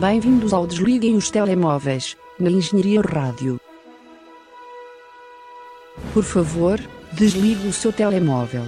[0.00, 3.58] Bem-vindos ao Desliguem os Telemóveis, na Engenharia Rádio.
[6.12, 6.78] Por favor,
[7.14, 8.64] desligue o seu telemóvel.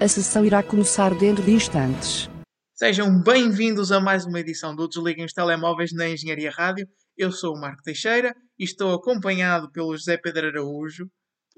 [0.00, 2.30] A sessão irá começar dentro de instantes.
[2.74, 6.86] Sejam bem-vindos a mais uma edição do Desliguem os Telemóveis na Engenharia Rádio.
[7.16, 11.10] Eu sou o Marco Teixeira e estou acompanhado pelo José Pedro Araújo.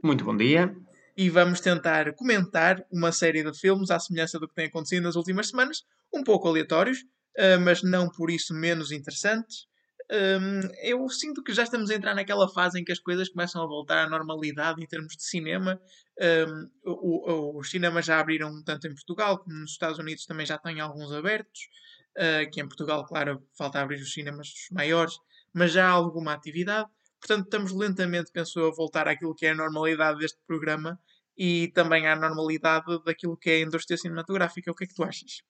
[0.02, 0.74] Muito bom dia.
[1.14, 5.16] E vamos tentar comentar uma série de filmes à semelhança do que tem acontecido nas
[5.16, 6.98] últimas semanas, um pouco aleatórios,
[7.38, 9.66] uh, mas não por isso menos interessantes.
[10.10, 13.62] Um, eu sinto que já estamos a entrar naquela fase em que as coisas começam
[13.62, 15.80] a voltar à normalidade em termos de cinema.
[16.20, 20.58] Um, o, os cinemas já abriram tanto em Portugal como nos Estados Unidos também já
[20.58, 21.68] têm alguns abertos.
[22.16, 25.18] Uh, que em Portugal, claro, falta abrir os cinemas maiores,
[25.52, 26.88] mas já há alguma atividade.
[27.20, 30.98] Portanto, estamos lentamente, penso a voltar àquilo que é a normalidade deste programa
[31.36, 34.70] e também à normalidade daquilo que é a indústria cinematográfica.
[34.70, 35.42] O que é que tu achas?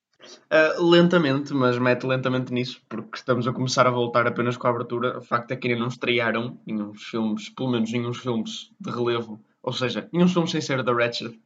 [0.51, 4.71] Uh, lentamente, mas mete lentamente nisso, porque estamos a começar a voltar apenas com a
[4.71, 5.19] abertura.
[5.19, 9.41] O facto é que ainda não estrearam nenhum filmes, pelo menos nenhum filmes de relevo,
[9.63, 11.39] ou seja, nenhum filme sem ser da Ratchet,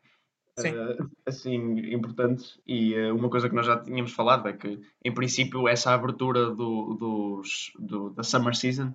[0.59, 2.59] uh, assim, importantes.
[2.67, 6.51] E uh, uma coisa que nós já tínhamos falado é que, em princípio, essa abertura
[6.51, 8.95] do, dos, do, da Summer Season,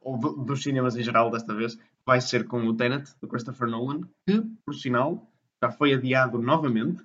[0.00, 3.68] ou do, dos cinemas em geral desta vez, vai ser com o Tenet, do Christopher
[3.68, 5.26] Nolan, que, por sinal,
[5.62, 7.02] já foi adiado novamente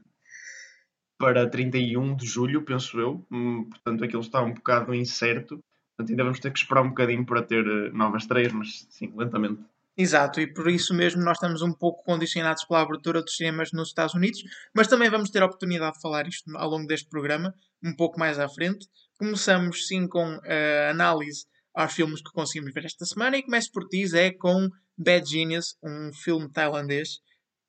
[1.17, 3.25] para 31 de julho, penso eu.
[3.31, 5.59] Hum, portanto, aquilo está um bocado incerto.
[5.95, 9.13] Portanto, ainda vamos ter que esperar um bocadinho para ter eh, novas estreias, mas sim,
[9.15, 9.61] lentamente.
[9.97, 13.87] Exato, e por isso mesmo nós estamos um pouco condicionados pela abertura dos cinemas nos
[13.87, 14.43] Estados Unidos,
[14.73, 18.19] mas também vamos ter a oportunidade de falar isto ao longo deste programa, um pouco
[18.19, 18.89] mais à frente.
[19.17, 23.87] Começamos sim com a análise aos filmes que conseguimos ver esta semana e começo por
[23.87, 27.21] ti, Zé, com Bad Genius, um filme tailandês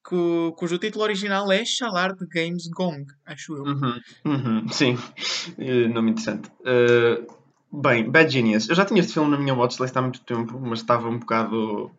[0.07, 3.65] cu, cujo título original é Shalar de Games Gong, acho eu.
[3.65, 6.49] Uhum, uhum, sim, uh, nome interessante.
[6.61, 7.27] Uh,
[7.73, 8.69] bem, Bad Genius.
[8.69, 11.91] Eu já tinha este filme na minha watchlist há muito tempo, mas estava um bocado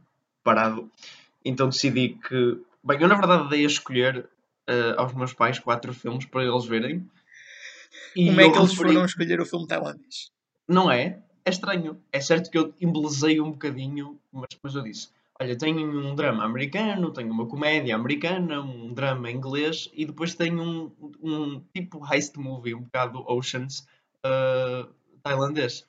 [0.43, 0.89] parado.
[1.43, 2.61] Então decidi que.
[2.83, 4.29] Bem, eu na verdade dei a escolher
[4.69, 7.05] uh, aos meus pais quatro filmes para eles verem.
[8.15, 8.93] Como é que eles referi...
[8.93, 10.31] foram escolher o filme tailandês?
[10.67, 11.19] Não é?
[11.43, 12.01] É estranho.
[12.11, 16.43] É certo que eu embelezei um bocadinho, mas depois eu disse: Olha, tenho um drama
[16.43, 22.35] americano, tenho uma comédia americana, um drama inglês e depois tenho um, um tipo heist
[22.37, 23.87] movie, um bocado Oceans,
[24.25, 25.85] uh, tailandês.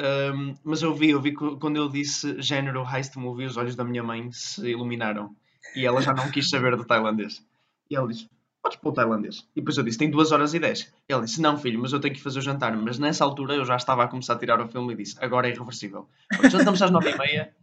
[0.00, 3.82] Um, mas eu vi, eu vi quando eu disse género heist movie, os olhos da
[3.82, 5.34] minha mãe se iluminaram
[5.74, 7.44] e ela já não quis saber do tailandês.
[7.90, 8.28] E ela disse:
[8.62, 9.40] Podes pôr o tailandês.
[9.56, 10.92] E depois eu disse: Tem 2 horas e 10.
[11.08, 12.76] E ela disse: Não, filho, mas eu tenho que fazer o jantar.
[12.76, 15.48] Mas nessa altura eu já estava a começar a tirar o filme e disse: Agora
[15.48, 16.08] é irreversível.
[16.48, 17.54] Jantamos às 9 e meia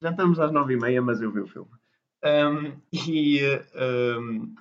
[0.00, 1.70] já estamos às nove e meia, mas eu vi o filme.
[2.24, 3.40] Um, e
[4.18, 4.54] um,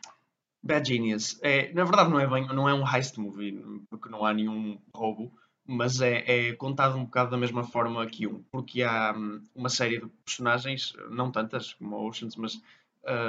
[0.63, 4.25] Bad Genius é, na verdade não é bem, não é um heist movie porque não
[4.25, 5.31] há nenhum roubo,
[5.65, 9.69] mas é, é contado um bocado da mesma forma que um, porque há um, uma
[9.69, 12.61] série de personagens, não tantas como Oceans, mas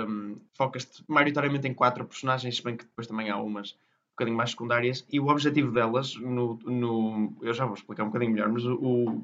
[0.09, 4.37] um, focas-te maioritariamente em quatro personagens, se bem que depois também há umas um bocadinho
[4.37, 8.51] mais secundárias, e o objetivo delas, no, no eu já vou explicar um bocadinho melhor,
[8.51, 8.77] mas o,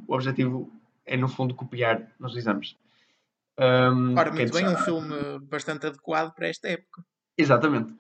[0.07, 0.73] o objetivo
[1.07, 2.77] é no fundo copiar nos exames.
[3.59, 7.03] Um, Ora, muito bem, um filme bastante adequado para esta época.
[7.39, 7.95] Exatamente.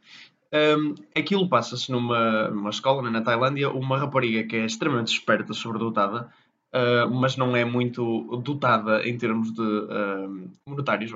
[0.53, 5.53] Um, aquilo passa-se numa, numa escola né, na Tailândia, uma rapariga que é extremamente esperta,
[5.53, 6.31] sobredotada,
[6.75, 11.12] uh, mas não é muito dotada em termos de uh, monetários.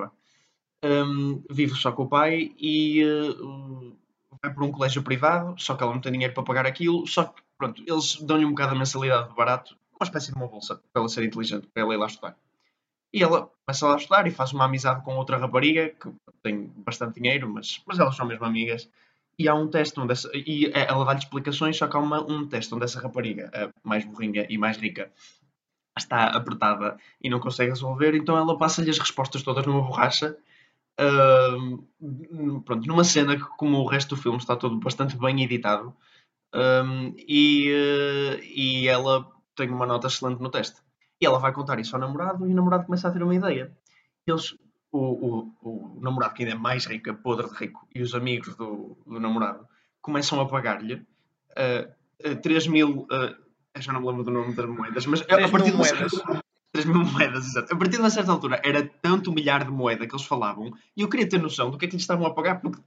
[0.83, 3.97] Um, vive só com o pai e uh,
[4.43, 7.25] vai para um colégio privado, só que ela não tem dinheiro para pagar aquilo, só
[7.25, 10.81] que pronto, eles dão-lhe um bocado a mensalidade de barato uma espécie de uma bolsa
[10.93, 12.37] para ela ser inteligente, para ela ir lá estudar.
[13.13, 16.11] E ela começa lá a estudar e faz uma amizade com outra rapariga que
[16.43, 18.89] tem bastante dinheiro, mas, mas elas são mesmo amigas.
[19.39, 22.47] E há um teste onde essa, e ela dá-lhe explicações, só que há uma, um
[22.47, 25.11] teste onde essa rapariga, a mais burrinha e mais rica,
[25.99, 30.37] está apertada e não consegue resolver, então ela passa-lhe as respostas todas numa borracha.
[31.01, 35.95] Uh, pronto, numa cena que, como o resto do filme, está todo bastante bem editado.
[36.55, 39.27] Um, e, uh, e ela
[39.61, 40.81] tenho uma nota excelente no teste.
[41.21, 43.71] E ela vai contar isso ao namorado e o namorado começa a ter uma ideia.
[44.27, 44.57] Eles,
[44.91, 48.15] o, o, o namorado, que ainda é mais rico, é podre de rico, e os
[48.15, 49.67] amigos do, do namorado
[50.01, 53.01] começam a pagar-lhe uh, uh, 3 mil.
[53.03, 56.13] Uh, já não me lembro do nome das moedas, mas a partir de moedas.
[56.73, 57.75] 3 mil moedas, exato.
[57.75, 61.03] A partir de uma certa altura era tanto milhar de moeda que eles falavam e
[61.03, 62.61] eu queria ter noção do que é que lhes estavam a pagar.
[62.61, 62.81] Porque,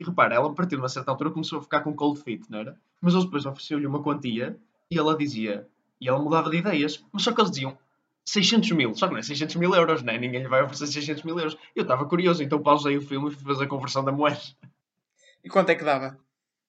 [0.00, 2.42] e repara, ela a partir de uma certa altura começou a ficar com cold feet,
[2.48, 2.76] não era?
[3.00, 4.58] Mas eles depois ofereceram-lhe uma quantia
[4.90, 5.68] e ela dizia:
[6.02, 7.02] e ela mudava de ideias.
[7.12, 7.78] Mas só que eles diziam
[8.24, 8.94] 600 mil.
[8.94, 10.18] Só que não é 600 mil euros, né?
[10.18, 11.56] Ninguém lhe vai oferecer 600 mil euros.
[11.76, 14.40] Eu estava curioso, então pausei o filme e fui fazer a conversão da moeda.
[15.44, 16.18] E quanto é que dava?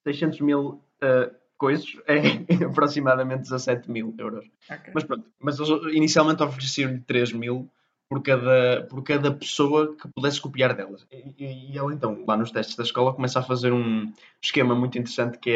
[0.03, 2.19] 600 mil uh, coisas é
[2.65, 4.45] aproximadamente 17 mil euros.
[4.69, 4.91] Ok.
[4.93, 7.69] Mas pronto, mas eles inicialmente ofereciam-lhe 3 mil
[8.09, 11.05] por cada, por cada pessoa que pudesse copiar delas.
[11.11, 14.75] E, e, e ela então, lá nos testes da escola, começa a fazer um esquema
[14.75, 15.49] muito interessante que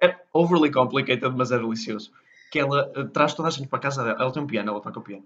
[0.00, 2.10] é, é overly complicated, mas é delicioso.
[2.50, 4.20] Que ela eh, traz toda a gente para a casa dela.
[4.20, 5.24] Ela tem um piano, ela toca o piano.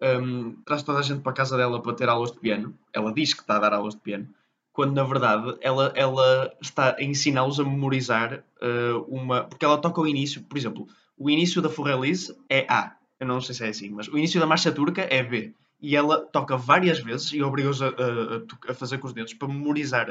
[0.00, 2.74] Um, traz toda a gente para a casa dela para ter aulas de piano.
[2.92, 4.28] Ela diz que está a dar aulas de piano.
[4.72, 9.44] Quando na verdade ela, ela está a ensiná-los a memorizar uh, uma.
[9.44, 10.86] Porque ela toca o início, por exemplo,
[11.16, 12.94] o início da Forrelise é A.
[13.18, 15.96] Eu não sei se é assim, mas o início da marcha turca é B e
[15.96, 20.08] ela toca várias vezes e obriga-os a, a, a, fazer com os dedos para memorizar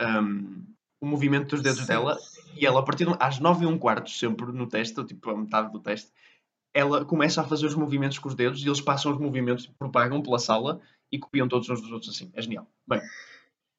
[0.00, 0.64] um,
[1.00, 1.86] o movimento dos dedos Sim.
[1.86, 2.18] dela.
[2.56, 5.72] E ela, a partir às 9 e um quarto, sempre no teste, tipo a metade
[5.72, 6.10] do teste,
[6.72, 10.20] ela começa a fazer os movimentos com os dedos e eles passam os movimentos, propagam
[10.20, 10.80] pela sala
[11.10, 12.30] e copiam todos uns dos outros assim.
[12.34, 12.66] É genial.
[12.86, 13.00] Bem,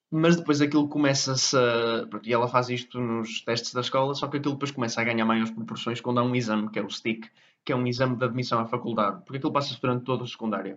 [0.10, 2.08] mas depois aquilo começa-se a.
[2.24, 5.26] E ela faz isto nos testes da escola, só que aquilo depois começa a ganhar
[5.26, 7.30] maiores proporções quando há um exame, que é o STIC,
[7.66, 10.76] que é um exame de admissão à faculdade, porque aquilo passa-se durante todo o secundário.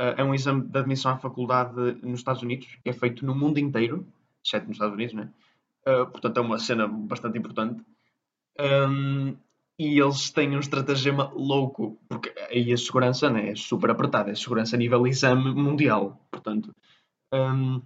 [0.00, 3.34] Uh, é um exame de admissão à faculdade nos Estados Unidos, que é feito no
[3.34, 4.06] mundo inteiro,
[4.44, 5.30] exceto nos Estados Unidos, né?
[5.88, 7.82] Uh, portanto, é uma cena bastante importante.
[8.60, 9.36] Um,
[9.78, 14.34] e eles têm um estratagema louco, porque aí a segurança né, é super apertada, é
[14.34, 16.74] segurança a nível exame mundial, portanto.
[17.32, 17.80] Um,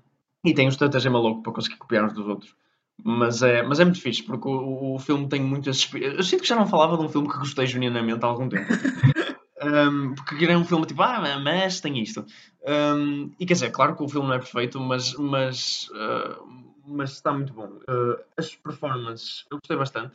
[0.45, 2.57] e tem um estratagema louco para conseguir copiar uns dos outros.
[3.05, 5.89] Mas é, mas é muito fixe, porque o, o filme tem muitas.
[5.95, 8.67] Eu sinto que já não falava de um filme que gostei genuinamente há algum tempo.
[9.63, 12.27] Um, porque queria um filme tipo, ah, mas tem isto.
[12.67, 16.62] Um, e quer dizer, claro que o filme não é perfeito, mas, mas, uh,
[16.93, 17.67] mas está muito bom.
[17.67, 20.15] Uh, as performances, eu gostei bastante.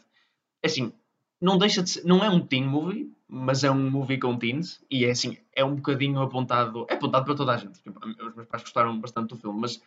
[0.61, 0.91] É assim,
[1.41, 4.81] não deixa de ser, não é um teen movie, mas é um movie com teens,
[4.89, 7.81] e é assim, é um bocadinho apontado, é apontado para toda a gente.
[7.81, 9.81] Tipo, os meus pais gostaram bastante do filme, mas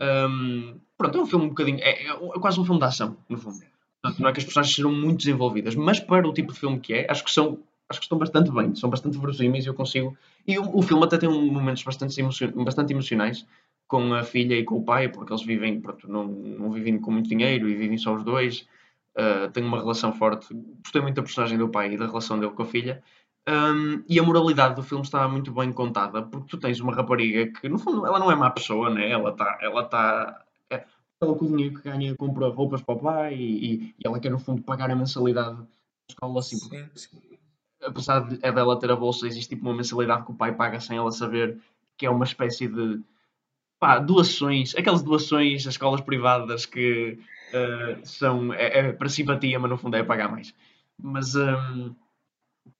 [0.00, 3.36] um, pronto, é um filme um bocadinho, é, é, quase um filme de ação, no
[3.36, 3.60] fundo.
[4.02, 6.80] Portanto, não é que as personagens sejam muito desenvolvidas, mas para o tipo de filme
[6.80, 9.74] que é, acho que são acho que estão bastante bem, são bastante verosímeis e eu
[9.74, 10.16] consigo.
[10.46, 12.22] E o, o filme até tem momentos bastante,
[12.54, 13.44] bastante emocionais
[13.90, 17.10] com a filha e com o pai, porque eles vivem, pronto, não, não vivem com
[17.10, 18.68] muito dinheiro e vivem só os dois.
[19.18, 20.54] Uh, têm uma relação forte.
[20.84, 23.02] Gostei muito da personagem do pai e da relação dele com a filha.
[23.48, 27.48] Um, e a moralidade do filme está muito bem contada, porque tu tens uma rapariga
[27.48, 29.10] que, no fundo, ela não é má pessoa, né?
[29.10, 29.58] Ela está.
[29.60, 30.84] Ela tá, é,
[31.20, 34.30] ela com o dinheiro que ganha compra roupas para o pai e, e, ela quer,
[34.30, 35.66] no fundo, pagar a mensalidade da
[36.08, 36.56] escola assim.
[36.56, 37.18] Sim, sim
[37.82, 40.78] apesar de é dela ter a bolsa, existe tipo uma mensalidade que o pai paga
[40.78, 41.58] sem ela saber,
[41.96, 43.00] que é uma espécie de
[43.80, 47.18] pá, doações, aquelas doações às escolas privadas que
[47.48, 50.54] uh, são é, é, para simpatia, mas no fundo é pagar mais.
[51.02, 51.94] Mas um,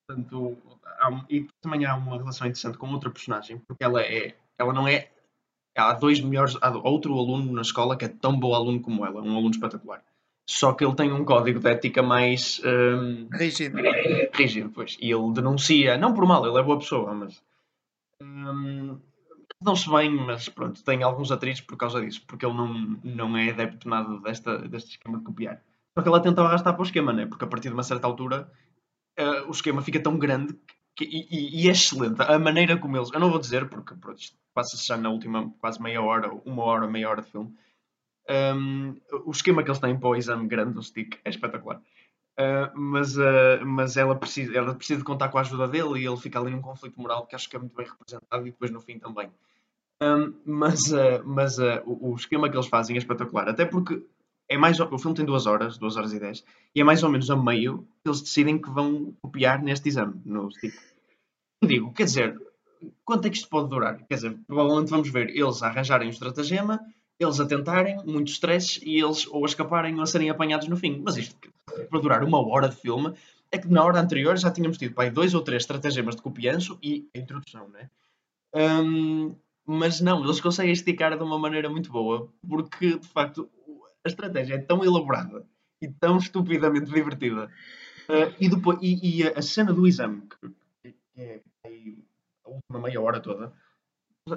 [0.07, 4.75] portanto, há, e também há uma relação interessante com outra personagem, porque ela é, ela
[4.75, 5.09] não é
[5.75, 9.23] há dois melhores, há outro aluno na escola que é tão bom aluno como ela,
[9.23, 10.05] um aluno espetacular.
[10.47, 13.79] Só que ele tem um código de ética mais um, rígido.
[14.35, 14.99] rígido, pois.
[15.01, 17.41] E ele denuncia, não por mal, ele é boa pessoa, mas
[18.21, 18.99] um,
[19.63, 23.37] não se bem, mas pronto, tem alguns atritos por causa disso, porque ele não, não
[23.37, 25.63] é adepto nada desta, deste esquema de copiar.
[25.95, 27.27] Só que ela tenta arrastar para o esquema, né?
[27.27, 28.51] porque a partir de uma certa altura
[29.19, 30.55] uh, o esquema fica tão grande
[30.97, 32.21] que, e, e, é excelente.
[32.23, 33.11] A maneira como eles.
[33.13, 34.21] Eu não vou dizer, porque pronto,
[34.55, 37.55] passa-se já na última quase meia hora, uma hora, meia hora de filme
[38.31, 41.83] um, o esquema que eles têm para o exame grande do stick é espetacular.
[42.39, 46.07] Uh, mas, uh, mas ela, precisa, ela precisa de contar com a ajuda dele e
[46.07, 48.71] ele fica ali num conflito moral que acho que é muito bem representado e depois
[48.71, 49.31] no fim também.
[50.03, 54.03] Um, mas uh, mas o, o, esquema que eles fazem é espetacular, até porque
[54.49, 57.11] é mais, o filme tem duas horas, duas horas e dez, e é mais ou
[57.11, 60.75] menos a meio que eles decidem que vão copiar neste exame, no stick.
[61.63, 62.41] Digo, quer dizer,
[63.05, 63.99] quanto é que isto pode durar?
[64.07, 66.81] Quer dizer, provavelmente vamos ver eles arranjarem um estratagema
[67.21, 70.77] eles a tentarem, muito stress, e eles ou a escaparem ou a serem apanhados no
[70.77, 71.03] fim.
[71.05, 71.37] Mas isto,
[71.91, 73.13] para durar uma hora de filme,
[73.53, 76.79] é que na hora anterior já tínhamos tido pai, dois ou três estratagemas de copianço
[76.83, 77.91] e a introdução, né?
[78.55, 79.37] Um,
[79.71, 83.49] mas não, eles conseguem esticar de uma maneira muito boa, porque de facto
[84.05, 85.47] a estratégia é tão elaborada
[85.81, 87.49] e tão estupidamente divertida.
[88.09, 90.23] Uh, e, depois, e, e, a cena do exame,
[90.83, 91.41] que é
[92.45, 93.53] a última meia hora toda,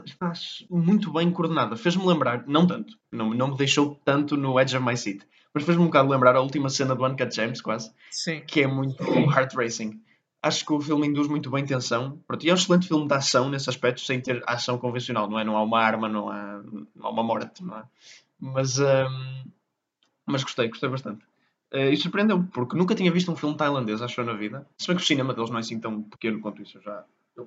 [0.05, 0.33] está
[0.69, 1.75] muito bem coordenada.
[1.75, 5.63] Fez-me lembrar, não tanto, não, não me deixou tanto no Edge of My Seat, mas
[5.63, 8.41] fez-me um bocado lembrar a última cena do Uncut James, quase, Sim.
[8.41, 9.01] que é muito
[9.33, 9.99] heart racing.
[10.43, 12.19] Acho que o filme induz muito bem tensão.
[12.27, 15.39] Pronto, e é um excelente filme de ação nesse aspecto, sem ter ação convencional, não
[15.39, 15.43] é?
[15.45, 16.61] Não há uma arma, não há,
[16.93, 17.83] não há uma morte, não é?
[18.37, 19.45] Mas, um,
[20.25, 21.23] mas gostei, gostei bastante.
[21.73, 24.67] Uh, e surpreendeu-me, porque nunca tinha visto um filme tailandês, acho na vida.
[24.77, 26.77] Se bem que o cinema deles não é assim tão pequeno quanto isso.
[26.81, 27.05] Já...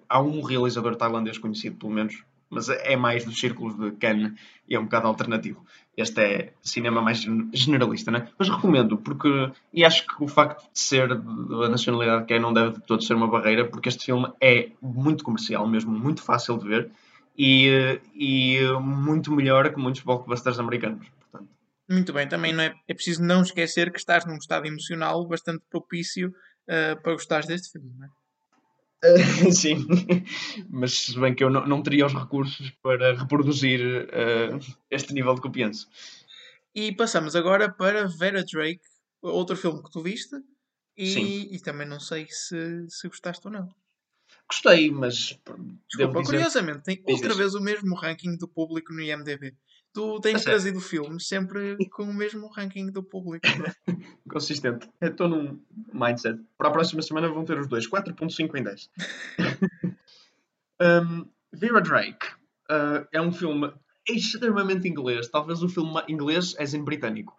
[0.08, 4.32] Há um realizador tailandês conhecido, pelo menos, mas é mais dos círculos de Cannes
[4.68, 5.64] e é um bocado alternativo.
[5.96, 8.28] Este é cinema mais generalista, né?
[8.38, 9.28] Mas recomendo, porque.
[9.72, 13.02] E acho que o facto de ser da nacionalidade que é não deve de todo
[13.02, 16.90] ser uma barreira, porque este filme é muito comercial mesmo, muito fácil de ver
[17.36, 21.06] e, e muito melhor que muitos blockbusters americanos.
[21.20, 21.50] Portanto.
[21.88, 25.62] Muito bem, também não é, é preciso não esquecer que estás num estado emocional bastante
[25.70, 28.08] propício uh, para gostares deste filme, não é?
[29.06, 29.86] Uh, sim,
[30.68, 35.34] mas se bem que eu não, não teria os recursos para reproduzir uh, este nível
[35.34, 35.88] de que eu penso.
[36.74, 38.82] E passamos agora para Vera Drake,
[39.22, 40.36] outro filme que tu viste,
[40.96, 43.68] e, e também não sei se, se gostaste ou não.
[44.48, 45.38] Gostei, mas.
[45.88, 46.24] Desculpa, dizer...
[46.24, 49.54] curiosamente, tem outra vez o mesmo ranking do público no IMDb.
[49.96, 53.46] Tu tens trazido filmes sempre com o mesmo ranking do público.
[54.30, 54.90] Consistente.
[55.00, 55.58] Estou num
[55.90, 56.38] mindset.
[56.58, 57.88] Para a próxima semana vão ter os dois.
[57.88, 58.90] 4.5 em 10.
[60.82, 62.26] um, Vera Drake
[62.70, 63.72] uh, é um filme
[64.06, 65.28] extremamente inglês.
[65.28, 67.34] Talvez o filme inglês é em britânico.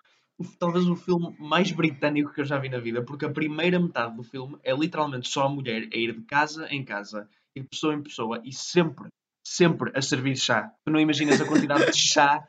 [0.57, 4.15] Talvez o filme mais britânico que eu já vi na vida, porque a primeira metade
[4.15, 7.67] do filme é literalmente só a mulher a ir de casa em casa e de
[7.67, 9.09] pessoa em pessoa e sempre
[9.47, 10.69] sempre a servir chá.
[10.83, 12.45] Tu não imaginas a quantidade de chá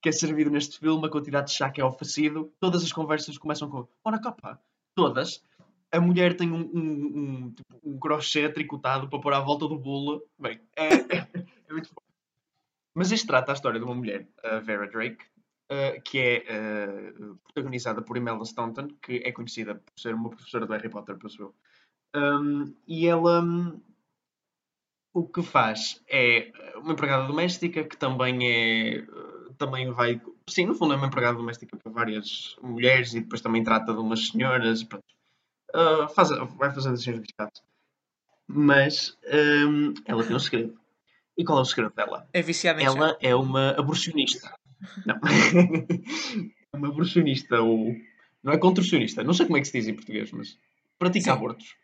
[0.00, 2.52] que é servido neste filme, a quantidade de chá que é oferecido.
[2.58, 4.58] Todas as conversas começam com Ora copa.
[4.94, 5.44] Todas.
[5.92, 9.78] A mulher tem um, um, um, tipo, um crochê tricotado para pôr à volta do
[9.78, 10.22] bolo.
[10.38, 11.28] Bem, é, é,
[11.68, 12.02] é muito bom.
[12.94, 15.24] Mas isto trata a história de uma mulher, a Vera Drake,
[15.70, 16.44] uh, que é
[17.20, 21.16] uh, protagonizada por Imelda Staunton, que é conhecida por ser uma professora do Harry Potter,
[21.16, 21.54] penso eu.
[22.14, 23.42] Um, e ela
[25.12, 29.04] o que faz é uma empregada doméstica que também é
[29.58, 33.64] também vai sim no fundo é uma empregada doméstica para várias mulheres e depois também
[33.64, 35.04] trata de umas senhoras pronto.
[35.74, 37.62] Uh, faz, vai fazendo assim os
[38.46, 39.18] mas
[39.66, 40.78] um, ela tem um segredo
[41.36, 42.26] e qual é o segredo dela?
[42.32, 43.16] É viciada em ela chá.
[43.20, 44.54] é uma aborcionista
[45.04, 45.16] não
[46.72, 47.94] é uma aborcionista ou
[48.42, 50.56] não é contorcionista não sei como é que se diz em português mas
[50.98, 51.30] pratica sim.
[51.30, 51.76] abortos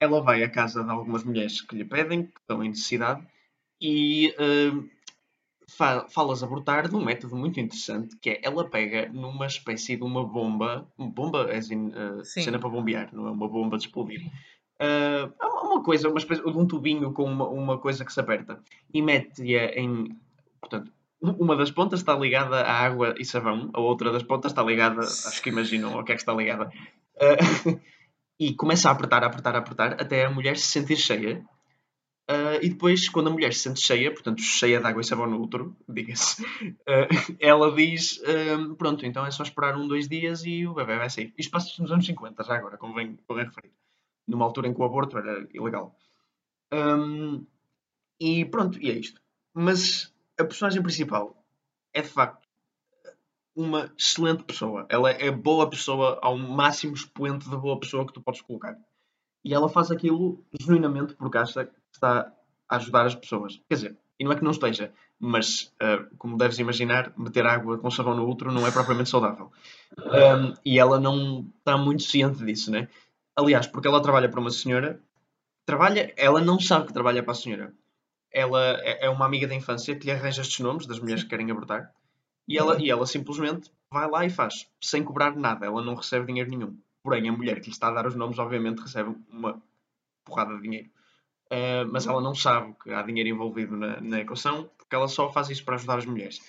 [0.00, 3.26] ela vai à casa de algumas mulheres que lhe pedem, que estão em necessidade,
[3.80, 4.88] e um,
[5.68, 10.02] fa falas abortar de um método muito interessante, que é ela pega numa espécie de
[10.02, 14.30] uma bomba, bomba é assim, uh, cena para bombear, não é uma bomba de explodir.
[14.80, 15.32] Uh,
[15.66, 18.60] uma coisa, uma espécie de um tubinho com uma, uma coisa que se aperta
[18.92, 20.16] e mete-a em.
[20.60, 24.62] Portanto, uma das pontas está ligada à água e sabão, a outra das pontas está
[24.62, 26.70] ligada, acho que imaginam o que é que está ligada.
[27.16, 27.80] Uh,
[28.38, 31.44] e começa a apertar, a apertar, a apertar, até a mulher se sentir cheia.
[32.30, 35.26] Uh, e depois, quando a mulher se sente cheia, portanto, cheia de água e sabão
[35.26, 40.42] no útero, diga-se, uh, ela diz: uh, Pronto, então é só esperar um, dois dias
[40.44, 41.34] e o bebê vai sair.
[41.36, 43.72] Isto passa-se nos anos 50, já agora, convém, convém referir.
[44.26, 45.94] Numa altura em que o aborto era ilegal.
[46.72, 47.46] Um,
[48.18, 49.20] e pronto, e é isto.
[49.52, 51.44] Mas a personagem principal
[51.92, 52.43] é de facto
[53.54, 54.86] uma excelente pessoa.
[54.88, 58.76] Ela é boa pessoa ao máximo expoente de boa pessoa que tu podes colocar.
[59.44, 62.32] E ela faz aquilo genuinamente porque acha que está
[62.68, 63.60] a ajudar as pessoas.
[63.68, 67.78] Quer dizer, e não é que não esteja, mas uh, como deves imaginar, meter água
[67.78, 69.52] com sabão no outro não é propriamente saudável.
[69.98, 72.88] Um, e ela não está muito ciente disso, né?
[73.36, 75.00] Aliás, porque ela trabalha para uma senhora,
[75.66, 77.74] trabalha, ela não sabe que trabalha para a senhora.
[78.32, 81.30] Ela é, é uma amiga da infância que lhe arranja estes nomes das mulheres que
[81.30, 81.92] querem abortar
[82.46, 85.66] e ela, e ela simplesmente vai lá e faz, sem cobrar nada.
[85.66, 86.76] Ela não recebe dinheiro nenhum.
[87.02, 89.62] Porém, a mulher que lhe está a dar os nomes, obviamente, recebe uma
[90.24, 90.88] porrada de dinheiro.
[91.46, 95.30] Uh, mas ela não sabe que há dinheiro envolvido na, na equação, porque ela só
[95.30, 96.40] faz isso para ajudar as mulheres.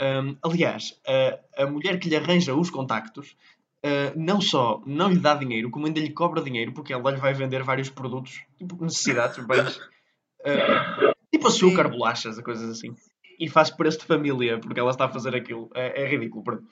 [0.00, 3.36] Um, aliás, a, a mulher que lhe arranja os contactos
[3.78, 7.16] Uh, não só não lhe dá dinheiro, como ainda lhe cobra dinheiro, porque ela lhe
[7.16, 12.92] vai vender vários produtos, tipo necessidades, bens, uh, tipo açúcar, bolachas, coisas assim
[13.38, 15.70] e faz preço de família porque ela está a fazer aquilo.
[15.74, 16.42] É, é ridículo.
[16.42, 16.64] Pronto.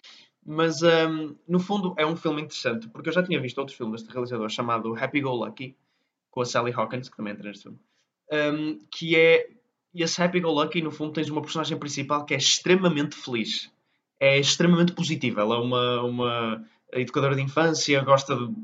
[0.44, 3.92] Mas um, no fundo é um filme interessante porque eu já tinha visto outro filme
[3.92, 5.76] deste realizador chamado Happy Go Lucky
[6.30, 7.78] com a Sally Hawkins, que também entra neste filme.
[8.30, 9.48] Um, que é.
[9.94, 13.72] E esse Happy Go Lucky, no fundo, tens uma personagem principal que é extremamente feliz.
[14.20, 15.40] É extremamente positiva.
[15.40, 18.54] Ela é uma, uma educadora de infância, gosta de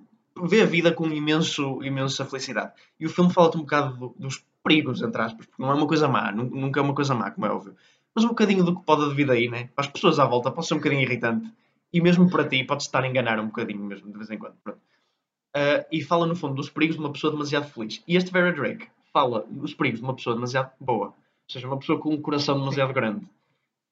[0.47, 2.73] ver a vida com imenso, imensa felicidade.
[3.01, 5.87] E o filme fala-te um bocado do, dos perigos, entre aspas, porque não é uma
[5.87, 7.75] coisa má, nunca é uma coisa má, como é óbvio.
[8.15, 9.71] Mas um bocadinho do que pode vir daí, né?
[9.75, 11.51] Para as pessoas à volta pode ser um bocadinho irritante.
[11.93, 14.55] E mesmo para ti pode estar a enganar um bocadinho mesmo, de vez em quando.
[14.67, 18.03] Uh, e fala, no fundo, dos perigos de uma pessoa demasiado feliz.
[18.07, 21.09] E este Vera Drake fala dos perigos de uma pessoa demasiado boa.
[21.09, 21.15] Ou
[21.49, 23.27] seja, uma pessoa com um coração demasiado grande.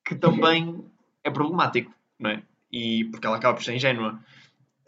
[0.05, 0.83] Que também
[1.23, 2.43] é problemático, não é?
[2.73, 4.19] E porque ela acaba por ser ingênua.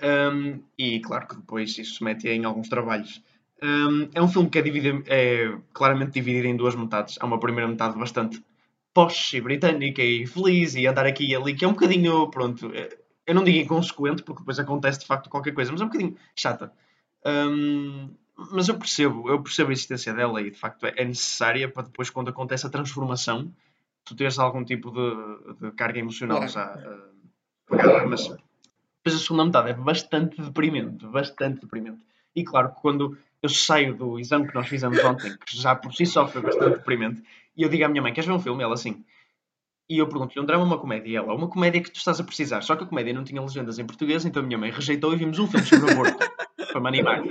[0.03, 3.23] Um, e claro que depois isso se mete em alguns trabalhos
[3.63, 7.17] Um, é um filme que é, dividido, é claramente dividido em duas metades.
[7.21, 8.43] Há uma primeira metade bastante
[8.93, 12.73] posh e britânica e feliz e andar aqui e ali, que é um bocadinho, pronto,
[12.75, 12.89] é,
[13.27, 16.17] eu não digo inconsequente, porque depois acontece de facto qualquer coisa, mas é um bocadinho
[16.35, 16.73] chata.
[17.25, 18.11] Um,
[18.51, 22.11] mas eu percebo, eu percebo a existência dela e de facto é necessária para depois,
[22.11, 23.53] quando acontece a transformação,
[24.05, 29.71] tu teres algum tipo de, de carga emocional já uh, Mas depois a segunda metade
[29.71, 32.05] é bastante deprimente, bastante deprimente.
[32.35, 35.93] E claro que quando eu saio do exame que nós fizemos ontem, que já por
[35.93, 37.23] si só foi bastante deprimente,
[37.57, 38.63] e eu digo à minha mãe: Queres ver um filme?
[38.63, 39.05] Ela assim.
[39.89, 41.11] E eu pergunto-lhe: um drama ou uma comédia?
[41.11, 42.63] E ela: Uma comédia que tu estás a precisar.
[42.63, 45.17] Só que a comédia não tinha legendas em português, então a minha mãe rejeitou e
[45.17, 46.19] vimos um filme sobre aborto.
[46.73, 47.23] para me animar.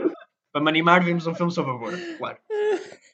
[0.52, 2.38] Para me animar, vimos um filme sobre aborto, claro.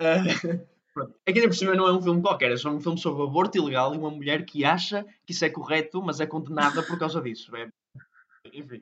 [0.01, 1.15] Uh, pronto.
[1.25, 3.23] É que ainda por cima não é um filme qualquer, é só um filme sobre
[3.23, 6.97] aborto ilegal e uma mulher que acha que isso é correto, mas é condenada por
[6.97, 7.55] causa disso.
[7.55, 7.69] É...
[8.53, 8.81] Enfim.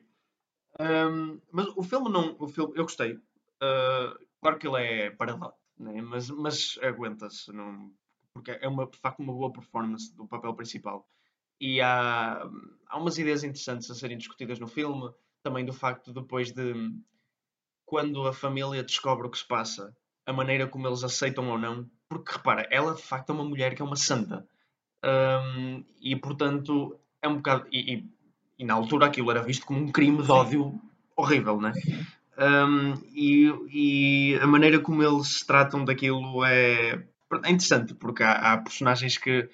[0.78, 2.34] Um, mas o filme não.
[2.38, 3.18] O filme, eu gostei.
[3.62, 6.00] Uh, claro que ele é paradoxo, né?
[6.02, 7.52] mas, mas aguenta-se.
[7.52, 7.92] Não,
[8.32, 11.08] porque é uma, de facto uma boa performance do papel principal.
[11.60, 12.42] E há,
[12.86, 15.10] há umas ideias interessantes a serem discutidas no filme,
[15.42, 16.74] também do facto depois de
[17.86, 19.96] quando a família descobre o que se passa,
[20.26, 23.74] a maneira como eles aceitam ou não, porque repara, ela de facto é uma mulher
[23.74, 24.46] que é uma santa.
[25.04, 27.66] Um, e portanto é um bocado.
[27.70, 28.10] E, e,
[28.58, 30.80] e, na altura aquilo era visto como um crime de ódio
[31.16, 31.72] horrível, né?
[32.38, 37.02] Um, e, e a maneira como eles tratam daquilo é
[37.44, 39.48] é interessante, porque há, há, personagens que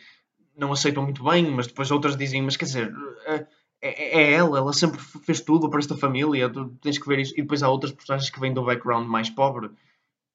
[0.56, 2.92] não aceitam muito bem, mas depois outras dizem, mas quer dizer,
[3.26, 3.46] é,
[3.80, 7.32] é, é ela, ela sempre fez tudo para esta família, tu tens que ver isso.
[7.36, 9.70] E depois há outras personagens que vêm do background mais pobre,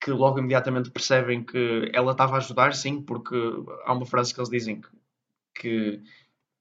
[0.02, 3.36] que logo imediatamente percebem que ela estava a ajudar, sim, porque
[3.86, 4.90] há uma frase que eles dizem que,
[5.56, 6.02] que,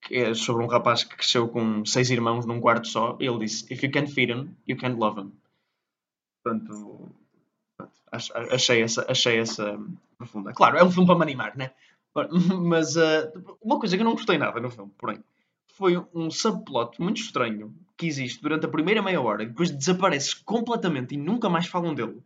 [0.02, 3.73] que é sobre um rapaz que cresceu com seis irmãos num quarto só, ele disse,
[3.73, 5.33] if you can't feed them, you can't love them.
[6.47, 7.11] Portanto,
[8.53, 9.76] achei essa, achei essa
[10.17, 10.53] profunda.
[10.53, 11.73] Claro, é um filme para me animar, né?
[12.62, 15.23] Mas uh, uma coisa que eu não gostei nada no filme, porém,
[15.73, 20.43] foi um subplot muito estranho que existe durante a primeira meia hora e depois desaparece
[20.45, 22.23] completamente e nunca mais falam dele.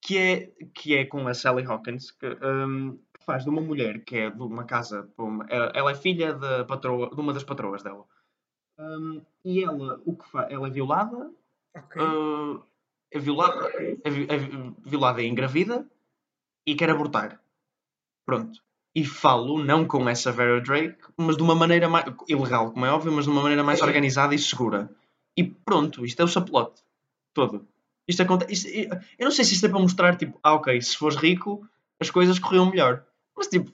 [0.00, 4.02] Que é, que é com a Sally Hawkins, que, um, que faz de uma mulher
[4.02, 5.08] que é de uma casa.
[5.16, 8.04] Uma, ela é filha da patroa, de uma das patroas dela.
[8.78, 11.30] Um, e ela, o que faz, ela é violada.
[11.76, 12.02] Okay.
[12.02, 12.64] Uh,
[13.12, 14.38] é violada, é, é
[14.84, 15.86] violada e engravida
[16.66, 17.40] e quer abortar.
[18.24, 18.60] Pronto.
[18.94, 22.92] E falo não com essa Vera Drake, mas de uma maneira mais ilegal, como é
[22.92, 24.90] óbvio, mas de uma maneira mais organizada e segura.
[25.36, 26.82] E pronto, isto é o subplot
[27.32, 27.66] todo.
[28.06, 28.52] Isto acontece.
[28.52, 31.66] Isto, eu não sei se isto é para mostrar, tipo, ah, ok, se fores rico,
[32.00, 33.04] as coisas corriam melhor.
[33.34, 33.72] Mas, tipo,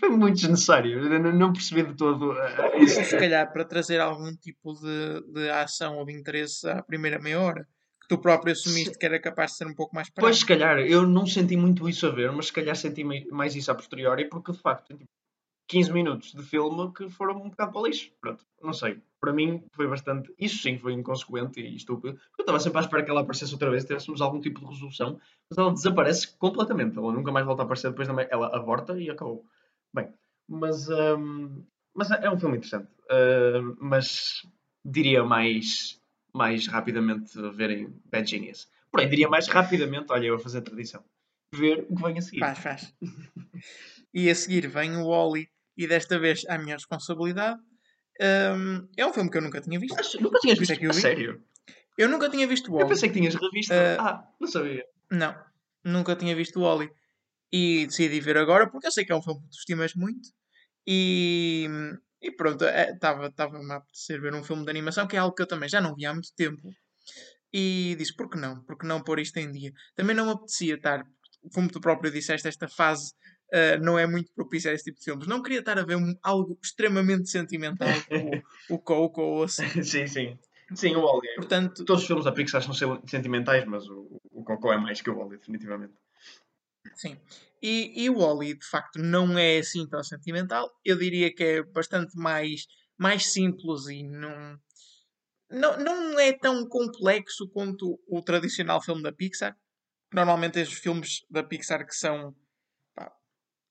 [0.00, 0.98] foi muito desnecessário.
[0.98, 2.32] Eu não percebi de todo.
[2.32, 3.04] Uh, isso.
[3.04, 7.40] Se calhar para trazer algum tipo de, de ação ou de interesse à primeira meia
[7.40, 7.68] hora
[8.08, 10.28] tu próprio assumiste que era capaz de ser um pouco mais parado.
[10.28, 13.54] Pois, se calhar, eu não senti muito isso a ver, mas se calhar senti mais
[13.54, 15.04] isso a posteriori, porque de facto, tipo,
[15.68, 18.10] 15 minutos de filme que foram um bocado para lixo.
[18.20, 19.00] Pronto, não sei.
[19.20, 20.32] Para mim foi bastante.
[20.38, 22.18] Isso sim foi inconsequente e estúpido.
[22.38, 25.20] Eu estava sempre à espera que ela aparecesse outra vez, tivéssemos algum tipo de resolução,
[25.50, 26.96] mas ela desaparece completamente.
[26.96, 28.26] Ela nunca mais volta a aparecer depois também.
[28.30, 29.44] Ela aborta e acabou.
[29.92, 30.08] Bem,
[30.48, 30.88] mas.
[30.88, 31.62] Um,
[31.94, 32.88] mas é um filme interessante.
[33.10, 34.46] Uh, mas
[34.84, 36.00] diria mais
[36.34, 38.68] mais rapidamente verem Bad Genius.
[38.90, 41.04] Porém, diria mais rapidamente, olha, eu a fazer tradição,
[41.54, 42.40] ver o que vem a seguir.
[42.40, 42.94] Faz, faz.
[44.14, 47.60] e a seguir vem o Wally, e desta vez à minha responsabilidade.
[48.20, 49.94] Um, é um filme que eu nunca tinha visto.
[49.94, 50.72] Mas, nunca tinhas visto?
[50.72, 51.42] É eu sério?
[51.96, 52.84] Eu nunca tinha visto o Wally.
[52.84, 53.72] Eu pensei que tinhas revisto.
[53.72, 54.84] Uh, ah, não sabia.
[55.10, 55.36] Não,
[55.84, 56.90] nunca tinha visto o Wally.
[57.52, 60.28] E decidi ver agora porque eu sei que é um filme que tu estimas muito.
[60.86, 61.66] E,
[62.20, 65.34] e pronto, estava é, me a apetecer ver um filme de animação, que é algo
[65.34, 66.68] que eu também já não vi há muito tempo.
[67.52, 68.62] E disse, por que não?
[68.64, 69.72] Por que não pôr isto em dia?
[69.94, 71.04] Também não me apetecia estar,
[71.54, 73.12] como tu próprio disseste, esta fase
[73.54, 75.26] uh, não é muito propícia a esse tipo de filmes.
[75.26, 78.30] Não queria estar a ver um, algo extremamente sentimental, como
[78.68, 79.82] o Coco ou assim.
[79.82, 80.38] Sim, sim.
[80.74, 81.34] Sim, o Wally.
[81.36, 82.74] Portanto, Todos os filmes da Pixar são
[83.06, 85.94] sentimentais, mas o, o Coco é mais que o Wally, definitivamente.
[86.98, 87.16] Sim.
[87.62, 90.68] E, e o Wally, de facto, não é assim tão sentimental.
[90.84, 92.66] Eu diria que é bastante mais,
[92.98, 94.58] mais simples e não,
[95.48, 99.56] não, não é tão complexo quanto o tradicional filme da Pixar.
[100.12, 102.34] Normalmente, estes filmes da Pixar que são
[102.96, 103.12] pá,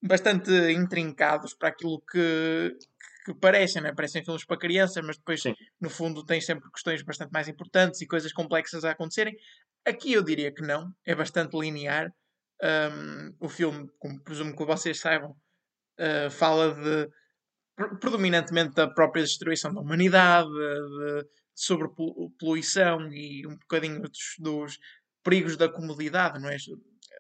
[0.02, 2.78] bastante intrincados para aquilo que,
[3.26, 3.94] que parecem, né?
[3.94, 5.54] parecem filmes para crianças, mas depois, Sim.
[5.82, 9.36] no fundo, tem sempre questões bastante mais importantes e coisas complexas a acontecerem.
[9.86, 12.10] Aqui eu diria que não, é bastante linear.
[12.62, 17.10] Um, o filme, como presumo que vocês saibam, uh, fala de
[18.00, 24.80] predominantemente da própria destruição da humanidade, de, de sobrepoluição e um bocadinho dos, dos
[25.24, 26.58] perigos da comodidade, não é?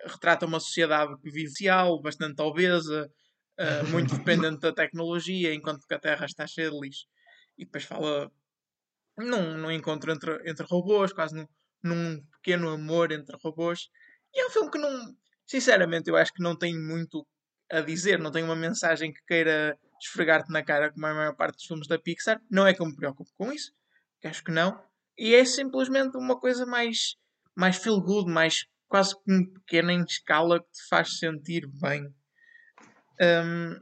[0.06, 3.12] Retrata uma sociedade que vive social, bastante obesa,
[3.60, 7.06] uh, muito dependente da tecnologia, enquanto que a Terra está cheia de lixo.
[7.58, 8.32] E depois fala
[9.18, 11.48] num, num encontro entre, entre robôs, quase num,
[11.84, 13.90] num pequeno amor entre robôs.
[14.34, 15.16] E é um filme que não,
[15.48, 17.26] sinceramente, eu acho que não tem muito
[17.72, 21.56] a dizer, não tem uma mensagem que queira esfregar-te na cara como a maior parte
[21.56, 22.40] dos filmes da Pixar.
[22.50, 23.72] Não é que eu me preocupo com isso,
[24.22, 24.80] que acho que não.
[25.18, 27.16] E é simplesmente uma coisa mais,
[27.56, 29.16] mais feel good, mais quase
[29.56, 32.08] pequena em escala que te faz sentir bem.
[33.20, 33.76] Um,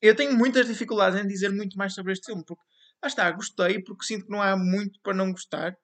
[0.00, 2.62] eu tenho muitas dificuldades em dizer muito mais sobre este filme, porque
[3.02, 5.76] lá está, gostei, porque sinto que não há muito para não gostar,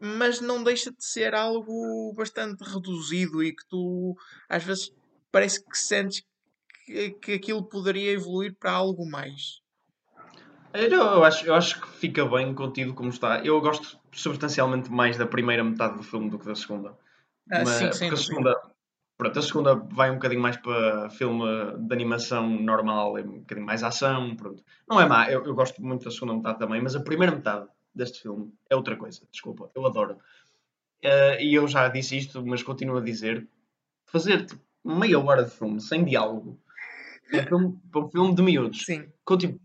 [0.00, 4.16] mas não deixa de ser algo bastante reduzido e que tu
[4.48, 4.92] às vezes
[5.32, 6.24] parece que sentes
[6.86, 9.60] que, que aquilo poderia evoluir para algo mais.
[10.72, 13.44] Eu acho, eu acho que fica bem contido como está.
[13.44, 16.90] Eu gosto substancialmente mais da primeira metade do filme do que da segunda.
[17.50, 18.54] Ah, Mas, sim, sim, a segunda,
[19.16, 21.44] pronto, a segunda vai um bocadinho mais para filme
[21.78, 24.62] de animação normal, é um bocadinho mais ação, pronto.
[24.88, 27.66] Não é má, eu, eu gosto muito da segunda metade também, mas a primeira metade
[27.98, 30.14] deste filme é outra coisa, desculpa, eu adoro.
[31.04, 33.46] Uh, e eu já disse isto, mas continuo a dizer,
[34.06, 36.58] fazer tipo, meia hora de filme sem diálogo
[37.30, 39.06] para um filme, um filme de miúdos, Sim.
[39.24, 39.60] com tipo,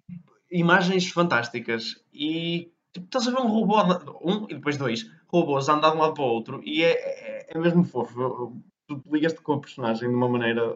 [0.51, 3.77] imagens fantásticas e tipo, estás a ver um robô,
[4.21, 6.91] um e depois dois robôs a andar de um lado para o outro e é,
[6.91, 8.61] é, é mesmo fofo.
[8.87, 10.75] Tu ligas-te com a personagem de uma maneira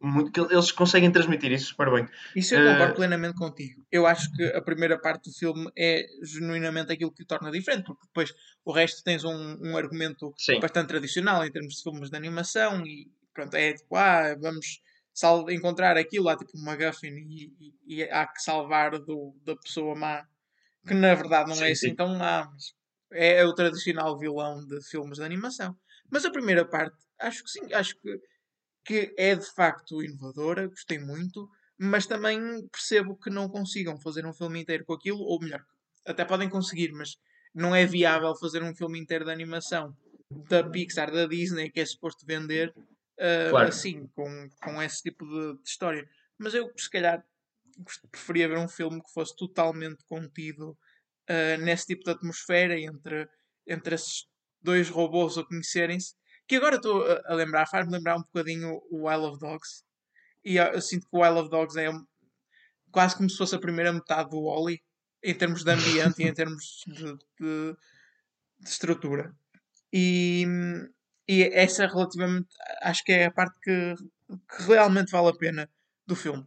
[0.00, 2.08] muito que eles conseguem transmitir isso super bem.
[2.34, 2.96] Isso eu concordo uh...
[2.96, 3.84] plenamente contigo.
[3.92, 7.84] Eu acho que a primeira parte do filme é genuinamente aquilo que o torna diferente,
[7.84, 8.34] porque depois
[8.64, 10.58] o resto tens um, um argumento Sim.
[10.58, 14.80] bastante tradicional em termos de filmes de animação e pronto, é tipo, ah, vamos
[15.50, 19.94] encontrar aquilo, há tipo uma McGuffin e, e, e, há que salvar do, da pessoa
[19.94, 20.24] má,
[20.86, 21.94] que na verdade não é sim, é assim sim.
[21.94, 22.74] tão má, mas
[23.12, 25.76] é, é, o tradicional vilão de filmes de animação.
[26.10, 28.20] Mas a primeira parte, acho que sim, acho que,
[28.84, 32.38] que é de facto inovadora, gostei muito, mas também
[32.68, 35.64] percebo que não consigam fazer um filme inteiro com aquilo, ou melhor,
[36.06, 37.16] até podem conseguir, mas
[37.54, 39.96] não é viável fazer um filme inteiro de animação
[40.48, 43.68] da Pixar, da Disney, que é suposto vender uh, claro.
[43.68, 46.08] assim, com, com esse tipo de, de, história.
[46.38, 47.24] Mas eu, se calhar,
[48.10, 53.28] preferia ver um filme que fosse totalmente contido uh, nesse tipo de atmosfera entre,
[53.66, 54.26] entre esses
[54.62, 56.14] dois robôs a conhecerem-se.
[56.50, 59.84] Que agora estou a lembrar, faz-me lembrar um bocadinho o Isle of Dogs.
[60.44, 62.04] E eu, eu sinto que o Isle of Dogs é um,
[62.90, 64.82] quase como se fosse a primeira metade do Wally,
[65.22, 67.76] em termos de ambiente e em termos de, de,
[68.58, 69.32] de estrutura.
[69.92, 70.44] E,
[71.28, 72.48] e essa relativamente
[72.82, 73.94] acho que é a parte que,
[74.28, 75.70] que realmente vale a pena
[76.04, 76.44] do filme.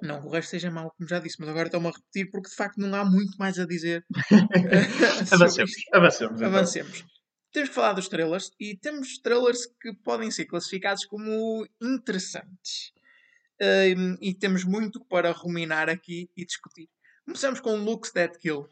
[0.00, 2.48] Não que o resto seja mau, como já disse, mas agora estou-me a repetir porque
[2.48, 4.02] de facto não há muito mais a dizer.
[5.30, 6.48] avancemos, avancemos, então.
[6.48, 7.19] avancemos.
[7.52, 12.92] Temos que falar dos trailers e temos trailers que podem ser classificados como interessantes.
[13.60, 16.88] Um, e temos muito para ruminar aqui e discutir.
[17.24, 18.66] Começamos com Looks That Kill.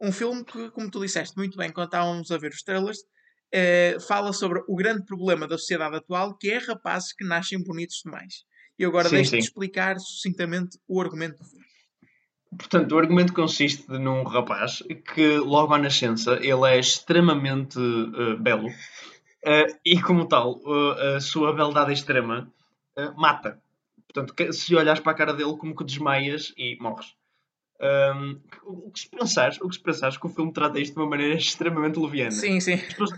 [0.00, 3.04] Um filme que, como tu disseste muito bem quando estávamos a ver os trailers,
[3.52, 8.00] eh, fala sobre o grande problema da sociedade atual, que é rapazes que nascem bonitos
[8.04, 8.44] demais.
[8.78, 11.66] E agora deixo-te explicar sucintamente o argumento do filme.
[12.56, 14.82] Portanto, o argumento consiste num rapaz
[15.14, 21.20] que, logo à nascença, ele é extremamente uh, belo uh, e, como tal, uh, a
[21.20, 22.50] sua beldade extrema
[23.16, 23.58] mata.
[24.12, 27.14] Portanto, se olhares para a cara dele, como que desmaias e morres.
[27.80, 31.00] Um, o, que se pensares, o que se pensares que o filme trata isto de
[31.00, 32.32] uma maneira extremamente leviana.
[32.32, 32.74] Sim, sim.
[32.74, 33.12] As pessoas,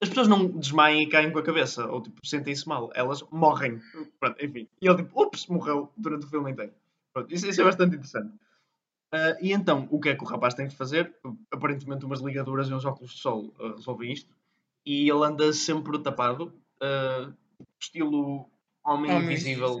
[0.00, 3.80] as pessoas não desmaiam e caem com a cabeça, ou tipo, sentem-se mal, elas morrem.
[4.18, 4.66] Pronto, enfim.
[4.80, 6.72] E ele tipo, ups, morreu durante o filme inteiro.
[7.12, 8.32] Pronto, isso, isso é bastante interessante.
[9.14, 11.14] Uh, e então, o que é que o rapaz tem de fazer?
[11.50, 14.34] Aparentemente, umas ligaduras e uns óculos de sol uh, resolvem isto.
[14.84, 17.34] E ele anda sempre tapado, uh,
[17.80, 18.48] estilo
[18.84, 19.80] Homem oh, Invisível,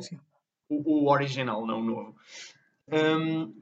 [0.68, 2.16] o, o, original, não o novo.
[2.90, 3.54] Um,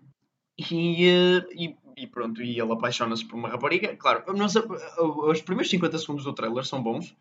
[0.59, 1.09] e,
[1.53, 3.97] e e pronto, e ele apaixona-se por uma rapariga.
[3.97, 7.17] Claro, nós, os primeiros 50 segundos do trailer são bons,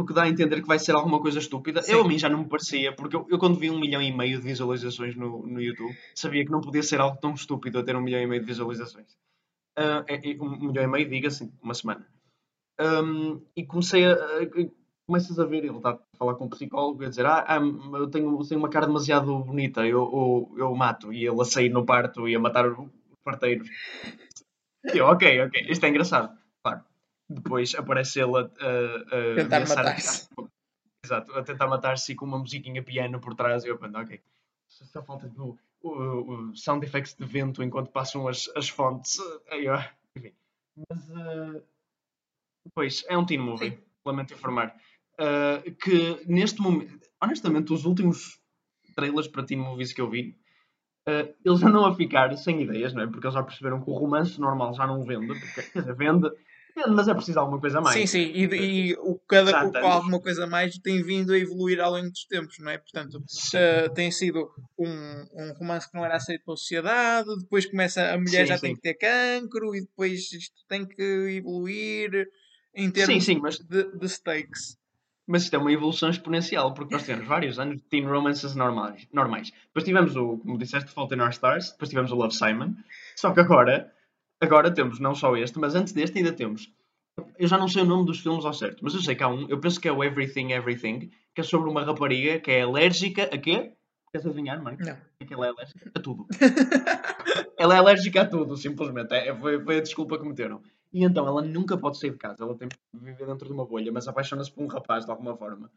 [0.00, 1.82] porque dá a entender que vai ser alguma coisa estúpida.
[1.82, 1.92] Sim.
[1.92, 4.10] Eu a mim já não me parecia, porque eu, eu, quando vi um milhão e
[4.10, 7.82] meio de visualizações no, no YouTube, sabia que não podia ser algo tão estúpido a
[7.82, 9.12] ter um milhão e meio de visualizações.
[9.78, 12.06] Uh, um milhão e meio, diga-se, uma semana.
[12.80, 14.46] Um, e comecei a, a
[15.06, 17.60] começas a ver, ele está a falar com um psicólogo e a dizer: Ah, ah
[17.98, 21.12] eu tenho, tenho uma cara demasiado bonita, eu, eu, eu mato.
[21.12, 22.64] E ele a sair no parto e a matar
[23.22, 23.68] parteiros.
[24.94, 26.40] E eu, ok, ok, isto é engraçado.
[27.30, 30.28] Depois aparece ele a, a, a tentar matar-se.
[31.04, 34.20] Exato, a tentar matar-se com uma musiquinha piano por trás e eu penso, ok.
[34.68, 35.90] Só falta do o,
[36.50, 39.18] o, sound effects de vento enquanto passam as, as fontes.
[39.50, 39.66] Aí,
[40.16, 40.32] enfim.
[40.88, 41.62] Mas uh,
[42.64, 43.70] depois é um teen movie.
[43.70, 43.78] Sim.
[44.04, 44.74] lamento informar.
[45.14, 48.40] Uh, que neste momento, honestamente, os últimos
[48.94, 50.36] trailers para teen movies que eu vi,
[51.08, 53.06] uh, eles andam a ficar sem ideias, não é?
[53.06, 55.94] Porque eles já perceberam que o romance normal já não vende, porque, quer
[56.88, 57.96] mas é preciso alguma coisa a mais.
[57.98, 58.44] Sim, sim, e,
[58.90, 59.90] e o, cada, o, estamos.
[59.90, 62.78] alguma coisa a mais tem vindo a evoluir ao longo dos tempos, não é?
[62.78, 63.22] Portanto,
[63.54, 68.18] eh, tem sido um, um romance que não era aceito pela sociedade, depois começa, a
[68.18, 68.66] mulher Sim, já sim.
[68.66, 71.02] tem que ter cancro, e depois isto tem que
[71.36, 72.28] evoluir
[72.74, 74.78] em Sim, termos sim, mas, de, de stakes.
[75.26, 79.06] mas isto é uma evolução exponencial, porque nós tivemos vários anos de teen romances normais.
[79.12, 79.50] normais.
[79.66, 82.74] Depois tivemos o, como disseste, Fault in Our Stars, depois tivemos o Love Simon,
[83.16, 83.92] só que agora,
[84.40, 86.72] agora temos não só este, mas antes deste ainda temos.
[87.38, 89.28] Eu já não sei o nome dos filmes ao certo, mas eu sei que há
[89.28, 92.62] um, eu penso que é o Everything Everything, que é sobre uma rapariga que é
[92.62, 93.72] alérgica a quê?
[94.12, 94.82] Queres adivinhar, Marco?
[94.82, 94.96] Não.
[95.20, 96.26] É que ela é alérgica a tudo.
[97.56, 99.14] ela é alérgica a tudo, simplesmente.
[99.14, 100.62] É, foi, foi a desculpa que meteram.
[100.92, 103.64] E então ela nunca pode sair de casa, ela tem que viver dentro de uma
[103.64, 105.70] bolha, mas apaixona-se por um rapaz de alguma forma.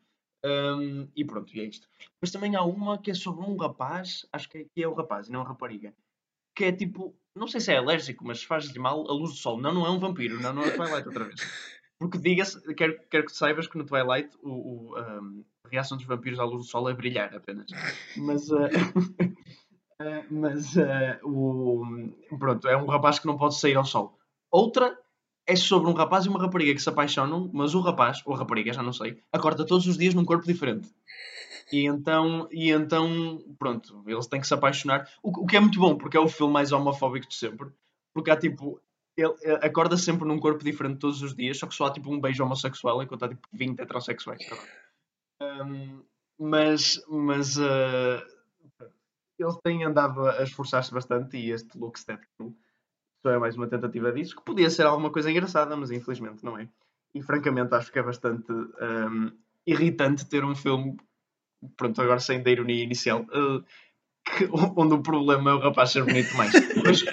[0.43, 1.87] Hum, e pronto, e é isto.
[2.19, 4.93] Mas também há uma que é sobre um rapaz, acho que é, que é o
[4.93, 5.93] rapaz e não a rapariga,
[6.55, 9.59] que é tipo, não sei se é alérgico, mas faz-lhe mal a luz do sol.
[9.59, 11.41] Não, não é um vampiro, não, não é Twilight outra vez.
[11.97, 16.05] Porque diga-se, quero, quero que saibas que no Twilight o, o, hum, a reação dos
[16.05, 17.67] vampiros à luz do sol é brilhar apenas.
[18.17, 18.65] Mas, uh,
[20.01, 21.83] uh, mas uh, o,
[22.37, 24.17] pronto, é um rapaz que não pode sair ao sol.
[24.51, 24.97] Outra
[25.47, 28.37] é sobre um rapaz e uma rapariga que se apaixonam, mas o rapaz, ou a
[28.37, 30.89] rapariga, já não sei, acorda todos os dias num corpo diferente.
[31.73, 35.09] E então, e então pronto, eles têm que se apaixonar.
[35.23, 37.71] O, o que é muito bom, porque é o filme mais homofóbico de sempre.
[38.13, 38.79] Porque há tipo.
[39.17, 42.11] Ele, ele acorda sempre num corpo diferente todos os dias, só que só há tipo
[42.11, 44.41] um beijo homossexual, enquanto há tipo 20 heterossexuais.
[45.41, 46.03] Um,
[46.39, 48.23] mas mas uh,
[49.37, 52.55] eles têm andado a esforçar-se bastante e este look estético
[53.23, 56.57] só é mais uma tentativa disso, que podia ser alguma coisa engraçada, mas infelizmente não
[56.57, 56.67] é.
[57.15, 59.31] E francamente acho que é bastante um,
[59.65, 60.97] irritante ter um filme,
[61.77, 63.63] pronto, agora sem da ironia inicial, uh,
[64.37, 66.53] que- onde o problema é o rapaz ser bonito mais.
[66.83, 67.03] Mas,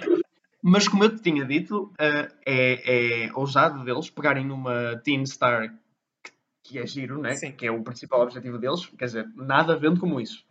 [0.63, 5.75] mas como eu te tinha dito, uh, é, é ousado deles pegarem numa teen star
[6.23, 6.33] que,
[6.65, 7.35] que é giro, né?
[7.35, 7.53] Sim.
[7.53, 10.45] que é o principal objetivo deles, quer dizer, nada vendo como isso.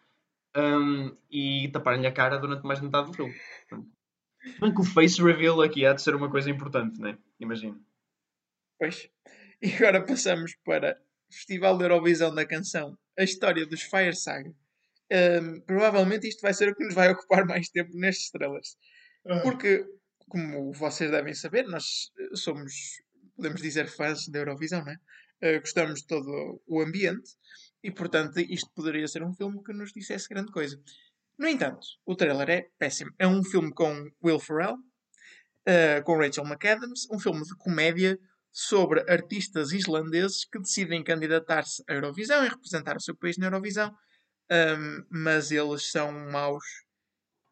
[0.58, 3.36] Um, e taparem-lhe a cara durante mais metade do filme.
[4.60, 7.18] Bem que o face reveal aqui há de ser uma coisa importante, né?
[7.40, 7.80] Imagino.
[8.80, 9.10] Pois.
[9.62, 10.98] E agora passamos para
[11.30, 14.50] o Festival da Eurovisão da Canção, a história dos Fire Saga.
[15.12, 18.78] Hum, provavelmente isto vai ser o que nos vai ocupar mais tempo nestes estrelas.
[19.44, 19.86] Porque,
[20.30, 22.74] como vocês devem saber, nós eh, somos,
[23.36, 24.98] podemos dizer, fãs da Eurovisão, não é?
[25.42, 27.32] Eh, gostamos de todo o ambiente
[27.84, 30.82] e, portanto, isto poderia ser um filme que nos dissesse grande coisa.
[31.38, 33.12] No entanto, o trailer é péssimo.
[33.20, 34.78] É um filme com Will Ferrell,
[35.66, 38.18] eh, com Rachel McAdams, um filme de comédia
[38.52, 43.94] sobre artistas islandeses que decidem candidatar-se à Eurovisão e representar o seu país na Eurovisão,
[44.52, 46.64] Ahm, mas eles são maus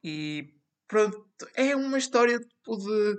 [0.04, 0.48] e
[0.88, 3.18] pronto, é uma história tipo de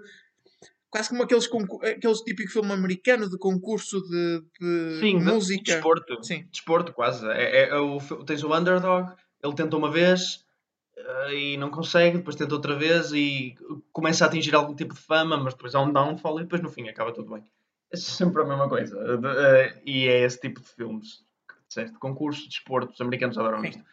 [0.91, 1.47] quase como aqueles,
[1.83, 5.62] aqueles típico filme americano de concurso de, de Sim, de- música.
[5.73, 6.23] desporto.
[6.25, 6.47] Sim.
[6.51, 7.27] Desporto, quase.
[7.29, 10.45] É, é- é o, tens o underdog, ele tenta uma vez
[10.97, 13.55] eh, e não consegue, depois tenta outra vez e
[13.93, 16.71] começa a atingir algum tipo de fama, mas depois há um downfall e depois no
[16.71, 17.45] fim acaba tudo bem.
[17.90, 18.96] É sempre a mesma coisa.
[19.01, 21.24] Eh, e é esse tipo de filmes.
[21.48, 23.68] que Disseste, concurso, desporto, os americanos adoram Sim.
[23.68, 23.85] isto.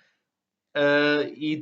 [0.78, 1.60] Eh, e,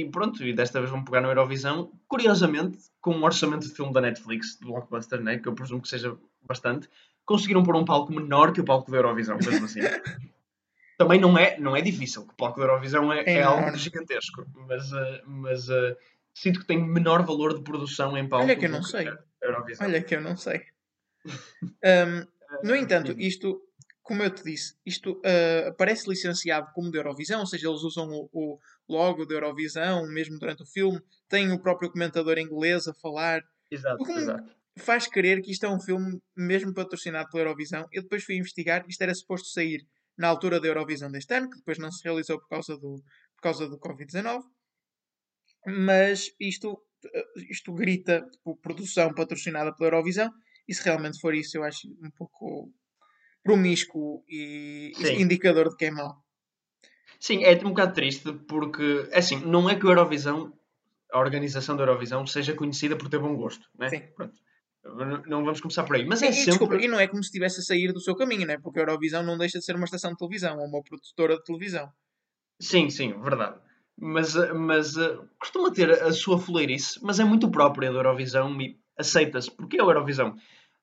[0.00, 3.92] e- pronto, e desta vez vão pegar no Eurovisão, curiosamente, com um orçamento de filme
[3.92, 6.88] da Netflix, de blockbuster, né, que eu presumo que seja bastante,
[7.24, 9.80] conseguiram pôr um palco menor que o palco da Eurovisão, mesmo assim.
[10.96, 13.76] Também não é, não é difícil, que o palco da Eurovisão é, É é algo
[13.76, 15.96] gigantesco, mas, eh, mas eh,
[16.32, 19.08] sinto que tem menor valor de produção em palco Olha que eu do não sei.
[19.08, 19.84] a Eurovisão.
[19.88, 20.62] Olha que eu não sei.
[21.84, 22.26] Ahm,
[22.62, 23.60] no Eh, entanto, isto,
[24.02, 28.08] como eu te disse, isto ah, aparece licenciado como da Eurovisão, ou seja, eles usam
[28.10, 28.58] o, o
[28.88, 34.06] logo da Eurovisão mesmo durante o filme, tem o próprio comentador inglês a falar, Exato,
[34.06, 34.54] como- exato.
[34.78, 37.86] faz crer que isto é um filme mesmo patrocinado pela Eurovisão.
[37.92, 39.86] Eu depois fui investigar, isto era suposto sair
[40.18, 42.96] na altura da Eurovisão deste ano, que depois não se realizou por causa do,
[43.36, 44.44] por causa do Covid-19.
[45.66, 46.68] Mas isto,
[47.18, 50.30] eh, isto grita tipo, produção patrocinada pela Eurovisão,
[50.68, 52.70] e se realmente for isso, eu acho um pouco
[53.42, 56.24] promíscuo e e indicador de quem é mau.
[57.20, 60.52] Sim, é um bocado triste porque, é assim, não é que o Eurovisão,
[61.12, 63.88] a organização da Eurovisão, seja conhecida por ter bom gosto, né?
[63.88, 64.02] Sim.
[64.14, 64.38] Pronto.
[65.26, 66.50] Não vamos começar por aí, mas é e, sempre...
[66.50, 68.58] desculpa, e não é como se estivesse a sair do seu caminho, né?
[68.58, 71.44] porque a Eurovisão não deixa de ser uma estação de televisão ou uma produtora de
[71.44, 71.90] televisão.
[72.60, 73.58] Sim, sim, verdade.
[73.96, 78.78] Mas, mas eh, costuma ter a sua fuleirice, mas é muito própria da Eurovisão e
[78.98, 80.36] aceita-se, porque é a Eurovisão.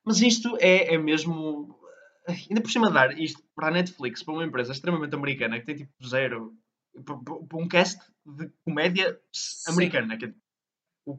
[0.04, 1.78] Mas isto é, é mesmo
[2.26, 5.76] ainda por cima dar isto para a Netflix, para uma empresa extremamente americana que tem
[5.76, 6.54] tipo zero,
[7.04, 9.18] para, um cast de comédia
[9.68, 10.26] americana, que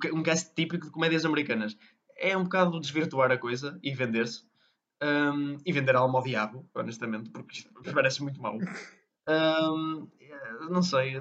[0.07, 1.77] é um cast típico de comédias americanas.
[2.17, 4.45] É um bocado desvirtuar a coisa e vender-se.
[5.01, 8.57] Um, e vender a alma ao diabo, honestamente, porque isto parece muito mau.
[9.27, 10.07] Um,
[10.69, 11.13] não sei,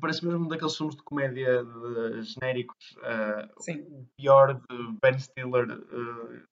[0.00, 2.96] parece mesmo daqueles filmes de comédia de, genéricos.
[2.98, 6.42] Uh, o pior de Ben Stiller uh,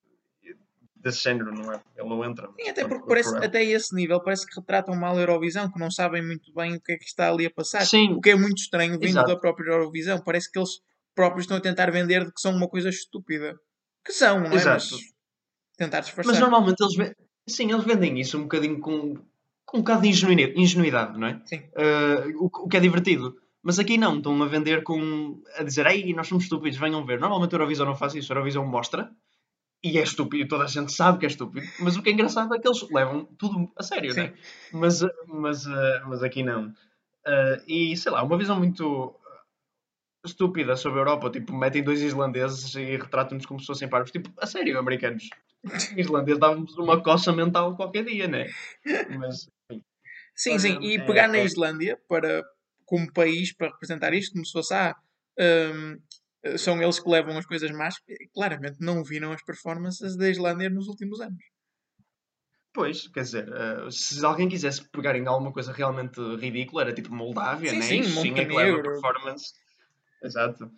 [0.96, 1.80] desse género, não é?
[1.96, 2.50] Ele não entra.
[2.60, 5.90] Sim, até porque parece, até esse nível parece que retratam mal a Eurovisão, que não
[5.90, 7.86] sabem muito bem o que é que está ali a passar.
[7.86, 8.12] Sim.
[8.12, 9.28] O que é muito estranho vindo Exato.
[9.28, 10.20] da própria Eurovisão.
[10.20, 10.80] Parece que eles
[11.14, 13.58] próprios estão a tentar vender de que são uma coisa estúpida.
[14.04, 14.54] Que são, não é?
[14.54, 14.84] Exato.
[14.90, 15.16] Mas
[15.76, 16.32] tentar disfarçar.
[16.32, 17.14] Mas normalmente eles,
[17.48, 19.14] sim, eles vendem isso um bocadinho com,
[19.66, 21.40] com um bocado de ingenuidade, não é?
[21.44, 21.56] Sim.
[21.56, 23.36] Uh, o, o, que é divertido.
[23.62, 25.42] Mas aqui não, estão a vender com.
[25.58, 27.18] a dizer, ei, nós somos estúpidos, venham ver.
[27.18, 29.10] Normalmente a Eurovisão não faz isso, a Eurovisão mostra.
[29.82, 31.66] E é estúpido, toda a gente sabe que é estúpido.
[31.80, 34.20] Mas o que é engraçado é que eles levam tudo a sério, Sim.
[34.20, 34.34] não é?
[34.72, 36.68] Mas, mas, uh, mas aqui não.
[36.68, 39.14] Uh, e sei lá, uma visão muito
[40.26, 41.30] estúpida sobre a Europa.
[41.30, 44.10] Tipo, metem dois islandeses e retratam-nos como se fossem parvos.
[44.10, 45.28] Tipo, a sério, americanos.
[45.96, 48.46] Islandês dava-nos uma coça mental qualquer dia, né?
[49.18, 49.82] Mas, enfim.
[50.34, 50.78] Sim, sim.
[50.82, 51.44] E é, pegar na é.
[51.44, 52.42] Islândia para,
[52.84, 54.94] como país para representar isto, como se fosse, ah,
[55.38, 55.98] um,
[56.58, 57.96] são eles que levam as coisas más.
[58.34, 61.42] Claramente não viram as performances da Islândia nos últimos anos.
[62.72, 67.14] Pois, quer dizer, uh, se alguém quisesse pegar em alguma coisa realmente ridícula, era tipo
[67.14, 67.82] Moldávia, sim, né?
[67.82, 68.22] Sim, Montenegro.
[68.22, 69.52] Sim, é que leva performance.
[70.22, 70.70] Exato.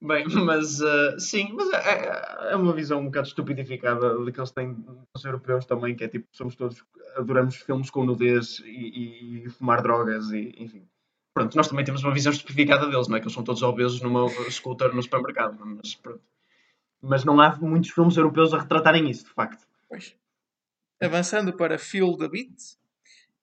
[0.00, 4.38] Bem, mas uh, sim, mas é, é, é uma visão um bocado estupidificada de que
[4.38, 4.76] eles têm
[5.14, 6.84] os europeus também, que é tipo, somos todos,
[7.16, 10.86] adoramos filmes com nudez e, e, fumar drogas e enfim.
[11.32, 13.20] Pronto, nós também temos uma visão estupidificada deles, não é?
[13.20, 16.22] Que eles são todos obesos numa scooter no supermercado, mas pronto.
[17.02, 19.66] Mas não há muitos filmes europeus a retratarem isso, de facto.
[19.88, 20.16] Pois.
[21.02, 22.56] Avançando para Feel the Beat,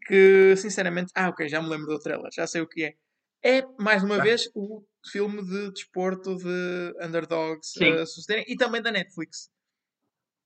[0.07, 2.95] que sinceramente, ah, ok, já me lembro do trailer, já sei o que é.
[3.43, 8.91] É, mais uma vez, o filme de desporto de underdogs a sucederem e também da
[8.91, 9.49] Netflix.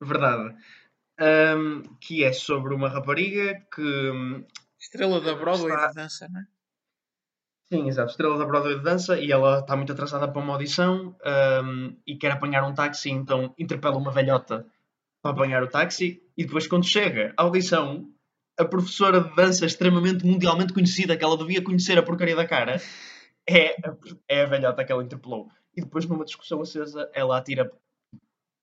[0.02, 0.56] Verdade.
[1.20, 3.82] Um, que é sobre uma rapariga que.
[3.82, 4.46] Hum,
[4.80, 5.88] Estrela da Broadway está...
[5.88, 6.46] de dança, não é?
[7.72, 8.12] Sim, exato.
[8.12, 11.16] Estrela da Broadway de dança e ela está muito atrasada para uma audição
[11.64, 14.66] um, e quer apanhar um táxi, então interpela uma velhota
[15.22, 18.08] para apanhar o táxi e depois, quando chega à audição,
[18.58, 22.82] a professora de dança extremamente mundialmente conhecida, que ela devia conhecer a porcaria da cara,
[23.50, 23.76] é,
[24.28, 25.50] é a velhota que ela interpelou.
[25.76, 27.72] E depois, numa discussão acesa, ela atira,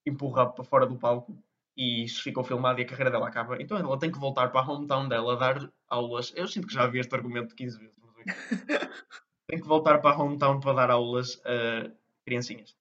[0.06, 1.36] empurra para fora do palco
[1.76, 3.60] e isso ficou filmado e a carreira dela acaba.
[3.60, 6.32] Então ela tem que voltar para a hometown dela, dar aulas.
[6.36, 7.94] Eu sinto que já vi este argumento 15 vezes.
[9.48, 11.90] tem que voltar para a hometown para dar aulas a
[12.24, 12.76] criancinhas.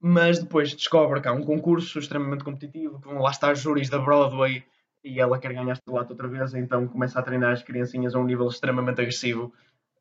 [0.00, 3.98] Mas depois descobre que há um concurso extremamente competitivo, que vão lá estar júris da
[3.98, 4.64] Broadway
[5.02, 8.18] e ela quer ganhar este lado outra vez, então começa a treinar as criancinhas a
[8.18, 9.52] um nível extremamente agressivo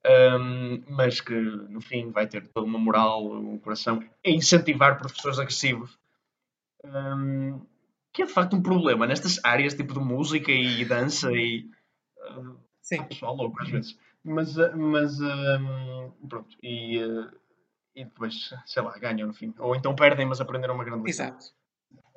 [0.05, 5.39] um, mas que no fim vai ter toda uma moral, um coração, a incentivar professores
[5.39, 5.97] agressivos.
[6.83, 7.61] Um,
[8.13, 11.69] que é de facto um problema nestas áreas tipo de música e dança e
[12.37, 13.03] uh, Sim.
[13.03, 13.97] pessoal louco às vezes.
[14.23, 17.31] Mas, uh, mas um, pronto, e, uh,
[17.95, 19.53] e depois, sei lá, ganham no fim.
[19.57, 21.27] Ou então perdem, mas aprenderam uma grande lição.
[21.27, 21.45] Exato.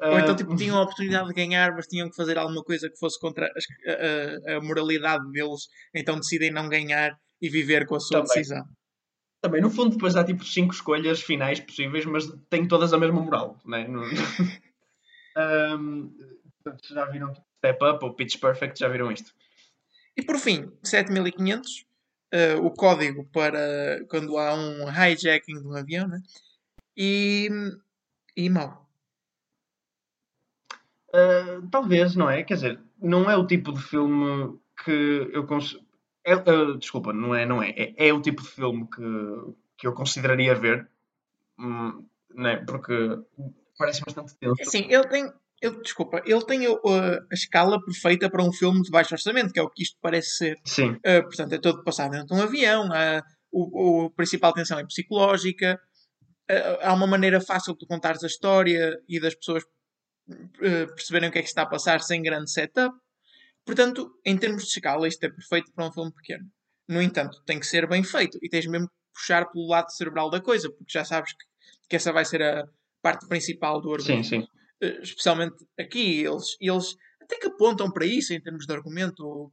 [0.00, 2.98] Ou então tipo, tinham a oportunidade de ganhar, mas tinham que fazer alguma coisa que
[2.98, 8.20] fosse contra a, a moralidade deles, então decidem não ganhar e viver com a sua
[8.20, 8.28] Também.
[8.28, 8.68] decisão.
[9.40, 13.20] Também, no fundo, depois há tipo cinco escolhas finais possíveis, mas têm todas a mesma
[13.20, 13.86] moral, né?
[13.86, 14.02] No...
[15.38, 16.12] um,
[16.82, 18.78] já viram Step Up ou Pitch Perfect?
[18.78, 19.32] Já viram isto?
[20.16, 21.84] E por fim, 7500, uh,
[22.32, 26.20] eh, o código para quando há um hijacking de um avião, né?
[26.96, 27.48] E,
[28.36, 28.90] e mal.
[31.10, 32.42] Uh, talvez, não é?
[32.42, 35.87] Quer dizer, não é o tipo de filme que eu consigo
[36.28, 37.70] é, uh, desculpa, não é, não é.
[37.70, 38.08] é.
[38.08, 38.12] é.
[38.12, 39.02] o tipo de filme que,
[39.78, 40.88] que eu consideraria ver.
[41.58, 42.62] Hum, né?
[42.66, 42.92] Porque
[43.78, 44.70] parece bastante tenso.
[44.70, 45.32] Sim, ele tem.
[45.60, 49.58] Ele, desculpa, ele tem uh, a escala perfeita para um filme de baixo orçamento, que
[49.58, 50.56] é o que isto parece ser.
[50.64, 50.90] Sim.
[50.92, 54.86] Uh, portanto, é todo passado dentro de um avião, uh, o, o principal tensão é
[54.86, 55.80] psicológica,
[56.48, 59.64] uh, há uma maneira fácil de contares a história e das pessoas
[60.94, 62.94] perceberem o que é que está a passar sem grande setup.
[63.68, 66.50] Portanto, em termos de escala, isto é perfeito para um filme pequeno.
[66.88, 70.30] No entanto, tem que ser bem feito e tens mesmo que puxar pelo lado cerebral
[70.30, 71.44] da coisa, porque já sabes que,
[71.86, 72.66] que essa vai ser a
[73.02, 74.26] parte principal do argumento.
[74.26, 74.48] Sim, sim.
[74.82, 79.52] Uh, especialmente aqui, eles, eles até que apontam para isso em termos de argumento.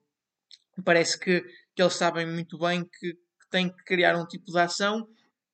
[0.85, 1.41] Parece que,
[1.75, 5.09] que eles sabem muito bem que, que têm que criar um tipo de ação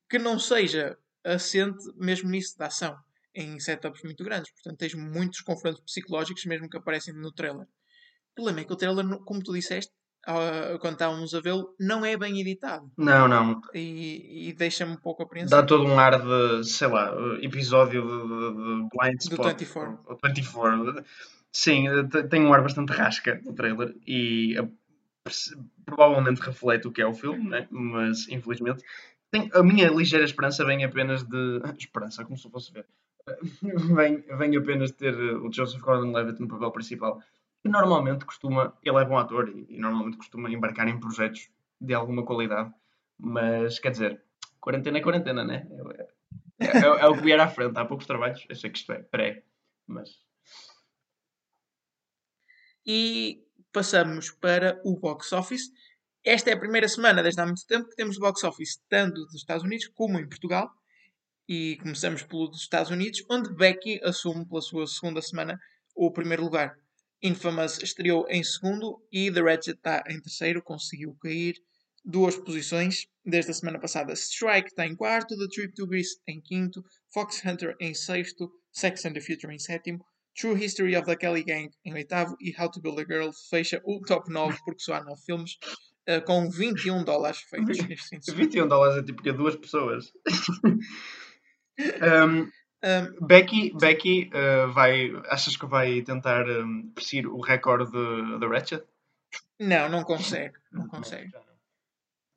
[0.07, 2.95] que não seja assente mesmo nisso da ação,
[3.33, 4.51] em setups muito grandes.
[4.51, 7.65] Portanto, tens muitos confrontos psicológicos mesmo que aparecem no trailer.
[8.31, 9.91] O problema é que o trailer, como tu disseste,
[10.79, 12.89] quando estávamos a vê-lo, não é bem editado.
[12.97, 13.59] Não, não.
[13.73, 15.65] E, e deixa-me um pouco Dá apreensivo.
[15.65, 17.11] todo um ar de, sei lá,
[17.41, 19.45] episódio de, de- de Blind Do Spot.
[19.47, 19.99] 24.
[20.05, 21.03] ou- ou 24.
[21.51, 24.55] Sim, te- tem um ar bastante rasca o trailer e
[25.85, 27.67] provavelmente reflete o que é o filme, né?
[27.69, 28.83] mas infelizmente
[29.31, 31.61] tem, a minha ligeira esperança vem apenas de.
[31.79, 32.85] Esperança, como se eu fosse ver.
[33.95, 37.21] Vem, vem apenas de ter eh, o Joseph Gordon-Levitt no papel principal.
[37.61, 38.77] Que normalmente costuma.
[38.83, 41.49] Ele é bom ator e, e normalmente costuma embarcar em projetos
[41.79, 42.73] de alguma qualidade.
[43.17, 44.23] Mas, quer dizer,
[44.59, 45.67] quarentena é quarentena, né?
[46.59, 47.77] É, é, é o que vier à frente.
[47.77, 48.45] Há poucos trabalhos.
[48.53, 49.43] Sei que isto é pré,
[49.87, 50.09] mas.
[52.85, 55.71] E passamos para o box office.
[56.23, 59.35] Esta é a primeira semana, desde há muito tempo, que temos box office tanto dos
[59.35, 60.69] Estados Unidos como em Portugal.
[61.47, 65.59] E começamos pelo dos Estados Unidos, onde Becky assume pela sua segunda semana
[65.95, 66.77] o primeiro lugar.
[67.23, 71.55] Infamous estreou em segundo e The Ratchet está em terceiro, conseguiu cair
[72.03, 74.13] duas posições desde a semana passada.
[74.13, 79.05] Strike está em quarto, The Trip to Greece em quinto, Fox Hunter em sexto, Sex
[79.05, 80.03] and the Future em sétimo,
[80.35, 83.81] True History of the Kelly Gang em oitavo e How to Build a Girl fecha
[83.85, 85.57] o top 9 porque só há 9 filmes
[86.07, 88.43] eh, com 21 dólares feitos neste fim de semana.
[88.45, 90.11] 21 dólares é tipo que é duas pessoas.
[91.79, 92.47] Um,
[92.83, 95.11] Um, Becky, Becky uh, vai.
[95.29, 98.83] Achas que vai tentar um, perseguir o recorde de- da Ratchet?
[99.59, 100.55] não, não consegue.
[100.71, 101.31] Não consegue.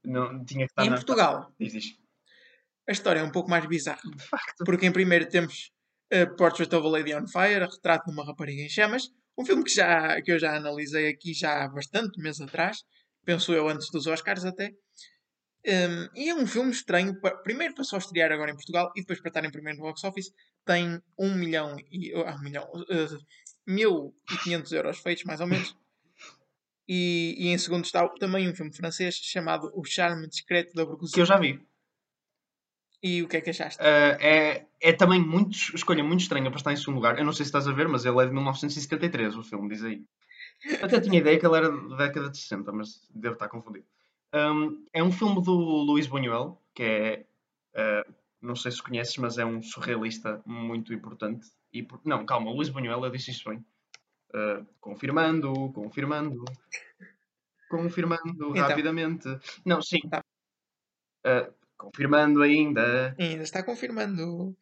[0.05, 0.97] Não, tinha que estar em na.
[0.97, 1.85] Portugal, Diz, diz.
[2.89, 4.03] a história é um pouco mais bizarra.
[4.15, 4.65] De facto.
[4.65, 5.71] Porque em primeiro temos
[6.11, 9.65] eh, Portrait of a Lady on Fire, Retrato de uma Rapariga em Chamas, um filme
[9.65, 12.85] que, já, que eu já analisei aqui já há bastante meses atrás,
[13.25, 14.73] penso eu antes dos Oscars até.
[15.67, 19.01] Um, e é um filme estranho, pa- primeiro para só estrear agora em Portugal e
[19.01, 20.31] depois para estar em primeiro no box office,
[20.65, 22.13] tem 1 milhão e.
[22.15, 22.65] Ah, 1 milhão.
[22.73, 23.25] Uh,
[23.67, 25.75] 1500 euros feitos, mais ou menos.
[26.87, 30.91] E, e em segundo está também um filme francês chamado O Charme Discreto da Que
[30.91, 31.25] eu Burguesia.
[31.25, 31.59] já vi.
[33.03, 33.81] E o que é que achaste?
[33.83, 37.19] Uh, é, é também muito, escolha muito estranha para estar em segundo lugar.
[37.19, 39.83] Eu não sei se estás a ver, mas ele é de 1973, o filme, diz
[39.83, 40.03] aí.
[40.83, 43.87] Até tinha ideia que ele era da década de 60, mas devo estar confundido.
[44.35, 47.27] Um, é um filme do Luís Buñuel, que é,
[48.09, 51.47] uh, não sei se conheces, mas é um surrealista muito importante.
[51.73, 53.65] E, por- não, calma, Luís Buñuel, eu disse isto bem.
[54.35, 56.45] Uh, confirmando, confirmando,
[57.71, 58.53] confirmando Então.
[58.55, 59.29] rapidamente.
[59.65, 60.01] Não, sim.
[61.25, 63.15] Uh, confirmando ainda.
[63.19, 64.57] Ainda está confirmando.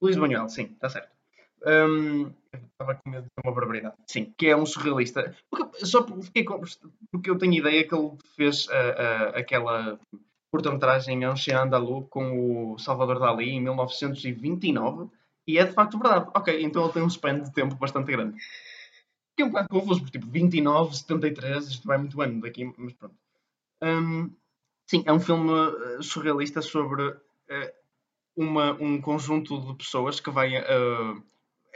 [0.00, 1.17] Luís Buñuel, sim, está certo.
[1.62, 3.96] Eu estava com medo de ter uma barbaridade.
[4.06, 5.34] Sim, que é um surrealista.
[5.50, 6.44] Porque, só porque,
[7.10, 9.98] porque eu tenho ideia que ele fez ah, ah, aquela
[10.50, 15.10] curta-metragem Ancien Andalou com o Salvador Dali em 1929
[15.46, 16.30] e é de facto verdade.
[16.34, 18.36] Ok, então ele tem um span de tempo bastante grande.
[19.36, 22.92] Que é um bocado confuso, porque tipo 29, 73, isto vai muito ano daqui, mas
[22.94, 23.14] pronto.
[23.82, 24.30] Hum,
[24.86, 27.16] sim, é um filme ah, surrealista sobre
[27.50, 27.72] ah,
[28.36, 30.56] uma, um conjunto de pessoas que vai.
[30.56, 31.22] ah,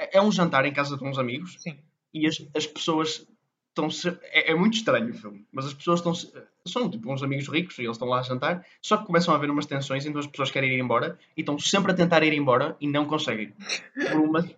[0.03, 1.79] é é um jantar em casa de uns amigos Sim.
[2.13, 3.27] e as, as pessoas
[3.69, 3.89] estão.
[4.25, 6.15] É, é muito estranho o filme, mas as pessoas estão.
[6.67, 9.37] São tipo uns amigos ricos e eles estão lá a jantar, só que começam a
[9.37, 12.33] haver umas tensões, então as pessoas querem ir embora e estão sempre a tentar ir
[12.33, 13.53] embora e não conseguem.
[14.11, 14.51] Por uma,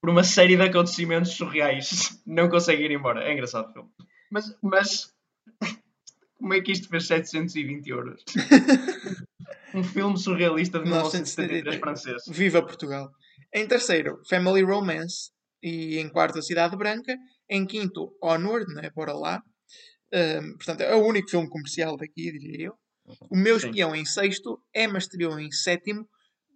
[0.00, 3.22] por uma série de acontecimentos surreais, não conseguem ir embora.
[3.24, 3.88] É engraçado o filme.
[4.30, 4.56] Mas.
[4.62, 5.14] mas
[6.36, 8.24] como é que isto fez 720 euros?
[9.74, 12.22] Um filme surrealista de 1973 francês.
[12.28, 13.12] Viva Portugal.
[13.54, 15.30] Em terceiro, Family Romance.
[15.62, 17.16] E em quarto, A Cidade Branca.
[17.48, 18.90] Em quinto, Onward, né?
[18.94, 19.40] Bora lá.
[20.12, 22.74] Ahm, portanto, é o único filme comercial daqui, diria eu.
[23.30, 23.68] O Meu Sim.
[23.68, 24.60] Espião em sexto.
[24.74, 26.08] Emma estreou em sétimo.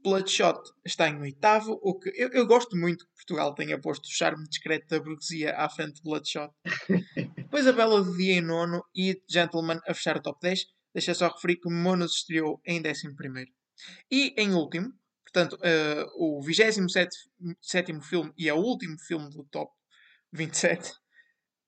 [0.03, 1.79] Bloodshot está em oitavo.
[1.83, 5.55] O que eu, eu gosto muito que Portugal tenha posto o charme discreto da burguesia
[5.57, 6.51] à frente de Bloodshot.
[7.37, 10.67] Depois a Bela do Dia em nono e Gentleman a fechar o top 10.
[10.95, 13.51] Deixa só referir que Monos estreou em décimo primeiro.
[14.11, 14.93] E em último,
[15.33, 17.15] portanto, eh, o 27
[17.61, 19.73] sétimo filme e é o último filme do top
[20.33, 20.93] 27,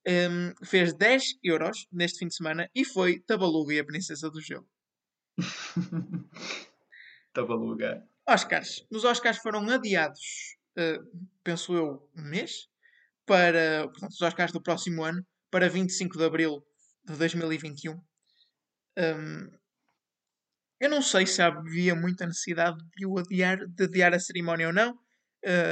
[0.06, 4.40] em, fez 10 euros neste fim de semana e foi Tabaluga e a Princesa do
[4.40, 4.68] Gelo.
[7.32, 8.06] Tabaluga.
[8.26, 8.86] Oscars.
[8.90, 10.98] Os Oscars foram adiados, eh,
[11.44, 12.68] penso eu, um mês,
[13.26, 16.64] para portanto, os Oscars do próximo ano, para 25 de abril
[17.04, 17.92] de 2021.
[17.92, 19.50] Hum,
[20.80, 24.72] eu não sei se havia muita necessidade de o adiar, de adiar a cerimónia ou
[24.72, 24.98] não.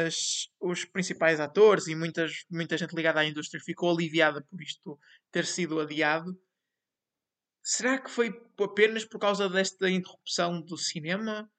[0.07, 4.99] As- os principais atores e muitas, muita gente ligada à indústria ficou aliviada por isto
[5.31, 6.31] ter sido adiado.
[7.63, 8.29] Será que foi
[8.59, 11.51] apenas por causa desta interrupção do cinema?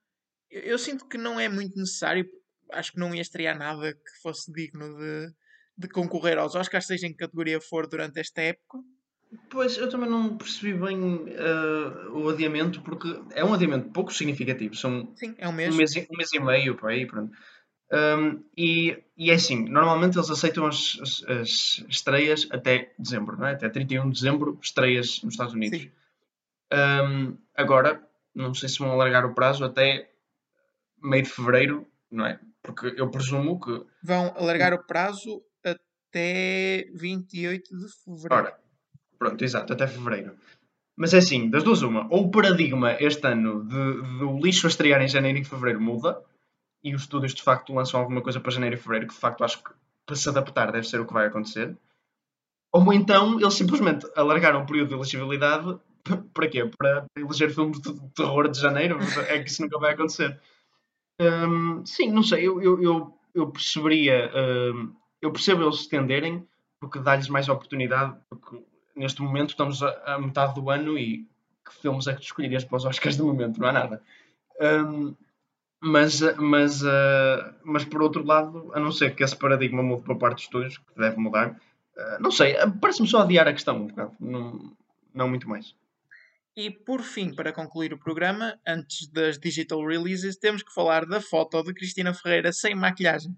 [0.50, 2.26] Eu, eu sinto que não é muito necessário.
[2.72, 5.34] Acho que não ia estrear nada que fosse digno de,
[5.78, 8.80] de concorrer aos Oscars, seja em que categoria for durante esta época.
[9.50, 14.76] Pois, eu também não percebi bem uh, o adiamento, porque é um adiamento pouco significativo.
[14.76, 15.74] São Sim, é um mês.
[15.74, 17.32] Um mês, um mês e meio, por aí, pronto.
[17.92, 23.48] Um, e, e é assim, normalmente eles aceitam as, as, as, estreias até dezembro, não
[23.48, 23.54] é?
[23.54, 25.88] Até 31 de dezembro, estreias nos Estados Unidos.
[26.72, 28.02] Um, agora,
[28.34, 30.10] não sei se vão alargar o prazo até
[31.02, 32.40] meio de fevereiro, não é?
[32.62, 33.84] Porque eu presumo que.
[34.04, 38.36] Vão alargar o prazo até 28 de fevereiro.
[38.36, 38.60] Ora,
[39.20, 40.36] pronto, exato, até fevereiro.
[40.98, 42.08] Mas é assim, das duas, uma.
[42.10, 46.22] Ou o paradigma este ano de, do lixo a estrear em janeiro e fevereiro muda,
[46.84, 49.44] e os estúdios de facto lançam alguma coisa para janeiro e fevereiro, que de facto
[49.44, 49.72] acho que
[50.06, 51.78] para se adaptar deve ser o que vai acontecer.
[52.74, 55.80] Ou então eles simplesmente alargaram o período de elegibilidade
[56.34, 56.70] para quê?
[56.78, 58.98] Para eleger filmes de terror de janeiro?
[59.28, 60.40] É que isso nunca vai acontecer.
[61.22, 64.32] Um, sim, não sei, eu, eu, eu, eu perceberia,
[64.74, 66.48] um, eu percebo eles se estenderem,
[66.80, 68.64] porque dá-lhes mais oportunidade, porque
[69.00, 71.26] neste momento estamos a, a, metade do ano e
[71.66, 73.60] que filmes é que tu escolherias para os Oscars de momento?
[73.60, 74.04] Não há nada.
[74.60, 75.16] Um,
[75.80, 80.16] mas, mas, uh, mas por outro lado, a não ser que esse paradigma mude para
[80.16, 83.88] parte dos estúdios, que deve mudar, uh, não sei, parece-me só adiar a questão um
[83.88, 84.76] bocado, não,
[85.14, 85.74] não muito mais.
[86.58, 91.22] E por fim, para concluir o programa, antes das digital releases, temos que falar da
[91.22, 93.34] foto de Cristina Ferreira sem maquilhagem.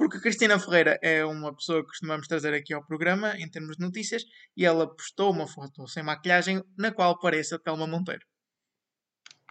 [0.00, 3.84] Porque Cristina Ferreira é uma pessoa que costumamos trazer aqui ao programa em termos de
[3.84, 4.24] notícias
[4.56, 8.22] e ela postou uma foto sem maquilhagem na qual aparece a Telma Monteiro.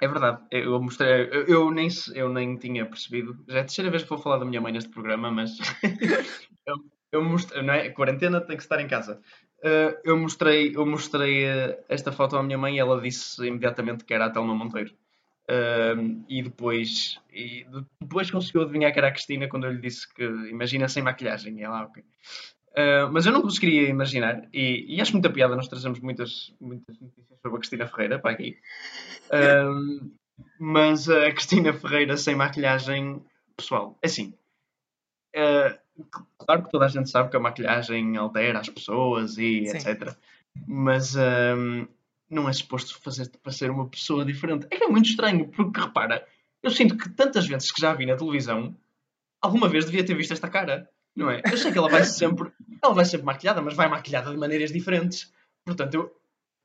[0.01, 3.37] É verdade, eu mostrei, eu, eu, nem, eu nem tinha percebido.
[3.47, 5.51] Já é a terceira vez que vou falar da minha mãe neste programa, mas
[6.65, 6.77] eu,
[7.11, 7.85] eu mostrei, não é?
[7.85, 9.21] A quarentena tem que estar em casa.
[9.59, 14.03] Uh, eu mostrei, eu mostrei uh, esta foto à minha mãe e ela disse imediatamente
[14.03, 14.95] que era a Telma Monteiro.
[15.49, 17.65] Uh, e depois e
[17.99, 21.57] depois conseguiu adivinhar que era a Cristina quando eu lhe disse que imagina sem maquilhagem.
[21.57, 22.03] E ela, ok.
[23.11, 27.39] mas eu não conseguiria imaginar, e, e acho muita piada, nós trazemos muitas, muitas notícias
[27.41, 28.57] sobre a Cristina Ferreira para aqui.
[30.59, 33.19] mas a Cristina Ferreira sem maquilhagem,
[33.57, 34.33] pessoal, é assim.
[35.35, 35.77] Uh,
[36.37, 39.77] claro que toda a gente sabe que a maquilhagem altera as pessoas e Sim.
[39.77, 40.15] etc.
[40.67, 41.87] Mas um,
[42.29, 44.67] não é suposto fazer para ser uma pessoa diferente.
[44.69, 46.25] É que é muito estranho, porque repara,
[46.61, 48.75] eu sinto que tantas vezes que já vi na televisão,
[49.41, 50.89] alguma vez devia ter visto esta cara.
[51.15, 51.41] Não é?
[51.51, 52.51] Eu sei que ela vai sempre,
[52.81, 55.33] ela vai sempre maquilhada, mas vai maquilhada de maneiras diferentes.
[55.65, 56.19] Portanto, eu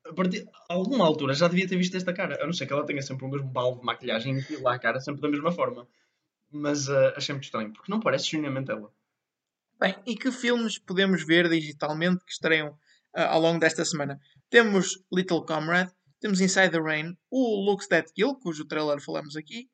[0.07, 2.43] a partir de alguma altura já devia ter visto esta cara.
[2.43, 4.79] A não ser que ela tenha sempre o mesmo balde de maquilhagem e lá a
[4.79, 5.89] cara sempre da mesma forma.
[6.51, 8.93] Mas uh, achei muito estranho, porque não parece genuinamente ela.
[9.81, 12.79] Bem, e que filmes podemos ver digitalmente que estreiam
[13.17, 14.19] uh, ao longo desta semana?
[14.51, 15.91] Temos Little Comrade,
[16.21, 19.69] temos Inside the Rain, o Looks That Kill, cujo trailer falamos aqui,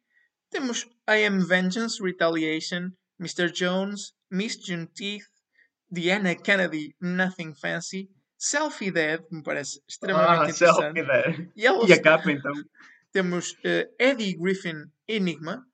[0.50, 3.52] temos I Am Vengeance, Retaliation, Mr.
[3.52, 5.26] Jones, Miss June Teeth,
[5.90, 11.02] Diana Kennedy, Nothing Fancy, Selfie Dead, que me parece extremamente ah, interessante.
[11.02, 11.50] Dead.
[11.54, 12.52] E, e a capa então?
[13.12, 15.64] Temos uh, Eddie Griffin Enigma,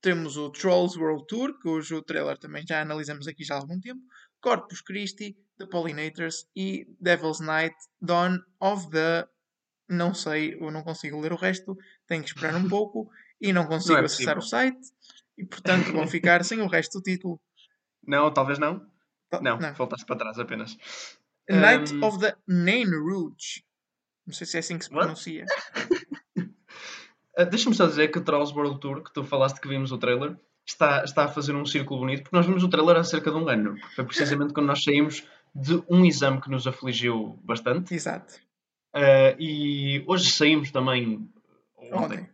[0.00, 4.00] temos o Trolls World Tour, cujo trailer também já analisamos aqui já há algum tempo.
[4.40, 9.26] Corpus Christi, The Pollinators e Devil's Night, Dawn of the.
[9.88, 11.76] Não sei, eu não consigo ler o resto,
[12.06, 13.08] tenho que esperar um pouco
[13.40, 14.80] e não consigo não é acessar o site
[15.38, 17.40] e portanto vou ficar sem o resto do título.
[18.04, 18.86] Não, talvez não.
[19.40, 19.74] Não, não.
[19.74, 20.76] voltaste para trás apenas.
[21.48, 22.04] Night um...
[22.04, 23.64] of the Nain Rouge.
[24.26, 25.44] Não sei se é assim que se pronuncia.
[27.38, 29.98] Uh, Deixa-me só dizer que o Trolls World Tour, que tu falaste que vimos o
[29.98, 30.36] trailer,
[30.66, 33.36] está, está a fazer um círculo bonito, porque nós vimos o trailer há cerca de
[33.36, 33.76] um ano.
[33.94, 35.24] Foi precisamente quando nós saímos
[35.56, 37.94] de um exame que nos afligiu bastante.
[37.94, 38.34] Exato.
[38.94, 41.30] Uh, e hoje saímos também,
[41.76, 42.30] ontem, ontem,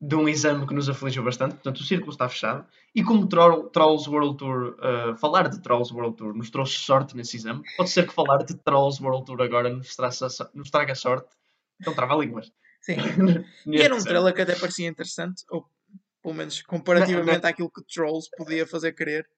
[0.00, 2.64] de um exame que nos afligiu bastante, portanto o círculo está fechado.
[2.94, 7.16] E como Troll, Trolls World Tour, uh, falar de Trolls World Tour nos trouxe sorte
[7.16, 10.94] nesse exame, pode ser que falar de Trolls World Tour agora nos, traça, nos traga
[10.94, 11.34] sorte.
[11.80, 12.52] Então trava línguas.
[12.80, 12.96] Sim.
[13.66, 15.66] e era um trailer que até parecia interessante, ou
[16.22, 17.50] pelo menos comparativamente não, não.
[17.50, 19.28] àquilo que Trolls podia fazer querer.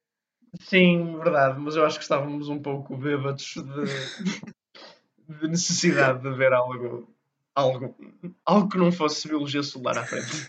[0.60, 6.52] Sim, verdade, mas eu acho que estávamos um pouco bêbados de, de necessidade de ver
[6.52, 7.14] algo,
[7.54, 7.96] algo,
[8.44, 10.48] algo que não fosse biologia solar à frente.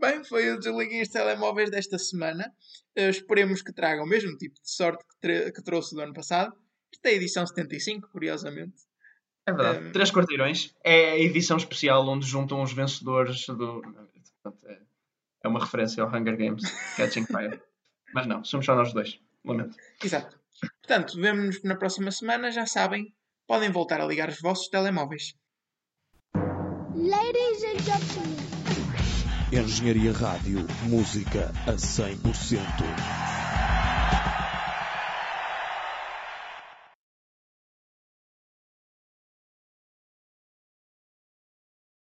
[0.00, 2.52] Bem, foi o Desliguem os Telemóveis desta semana.
[2.96, 6.54] Uh, esperemos que traga o mesmo tipo de sorte que, que trouxe do ano passado.
[6.92, 8.76] Esta é a edição 75, curiosamente.
[9.46, 9.86] É verdade.
[9.86, 9.92] Um...
[9.92, 13.82] Três quarteirões é a edição especial onde juntam os vencedores do.
[14.64, 14.78] É,
[15.44, 16.62] é uma referência ao Hunger Games,
[16.96, 17.60] Catching Fire.
[18.14, 19.18] Mas não, somos só nós dois.
[19.44, 19.76] Lamento.
[20.02, 20.38] Exato.
[20.82, 22.50] Portanto, vemo-nos na próxima semana.
[22.50, 23.14] Já sabem,
[23.46, 25.34] podem voltar a ligar os vossos telemóveis.
[26.94, 28.36] Ladies and gentlemen.
[29.52, 33.35] Engenharia Rádio, música a 100%.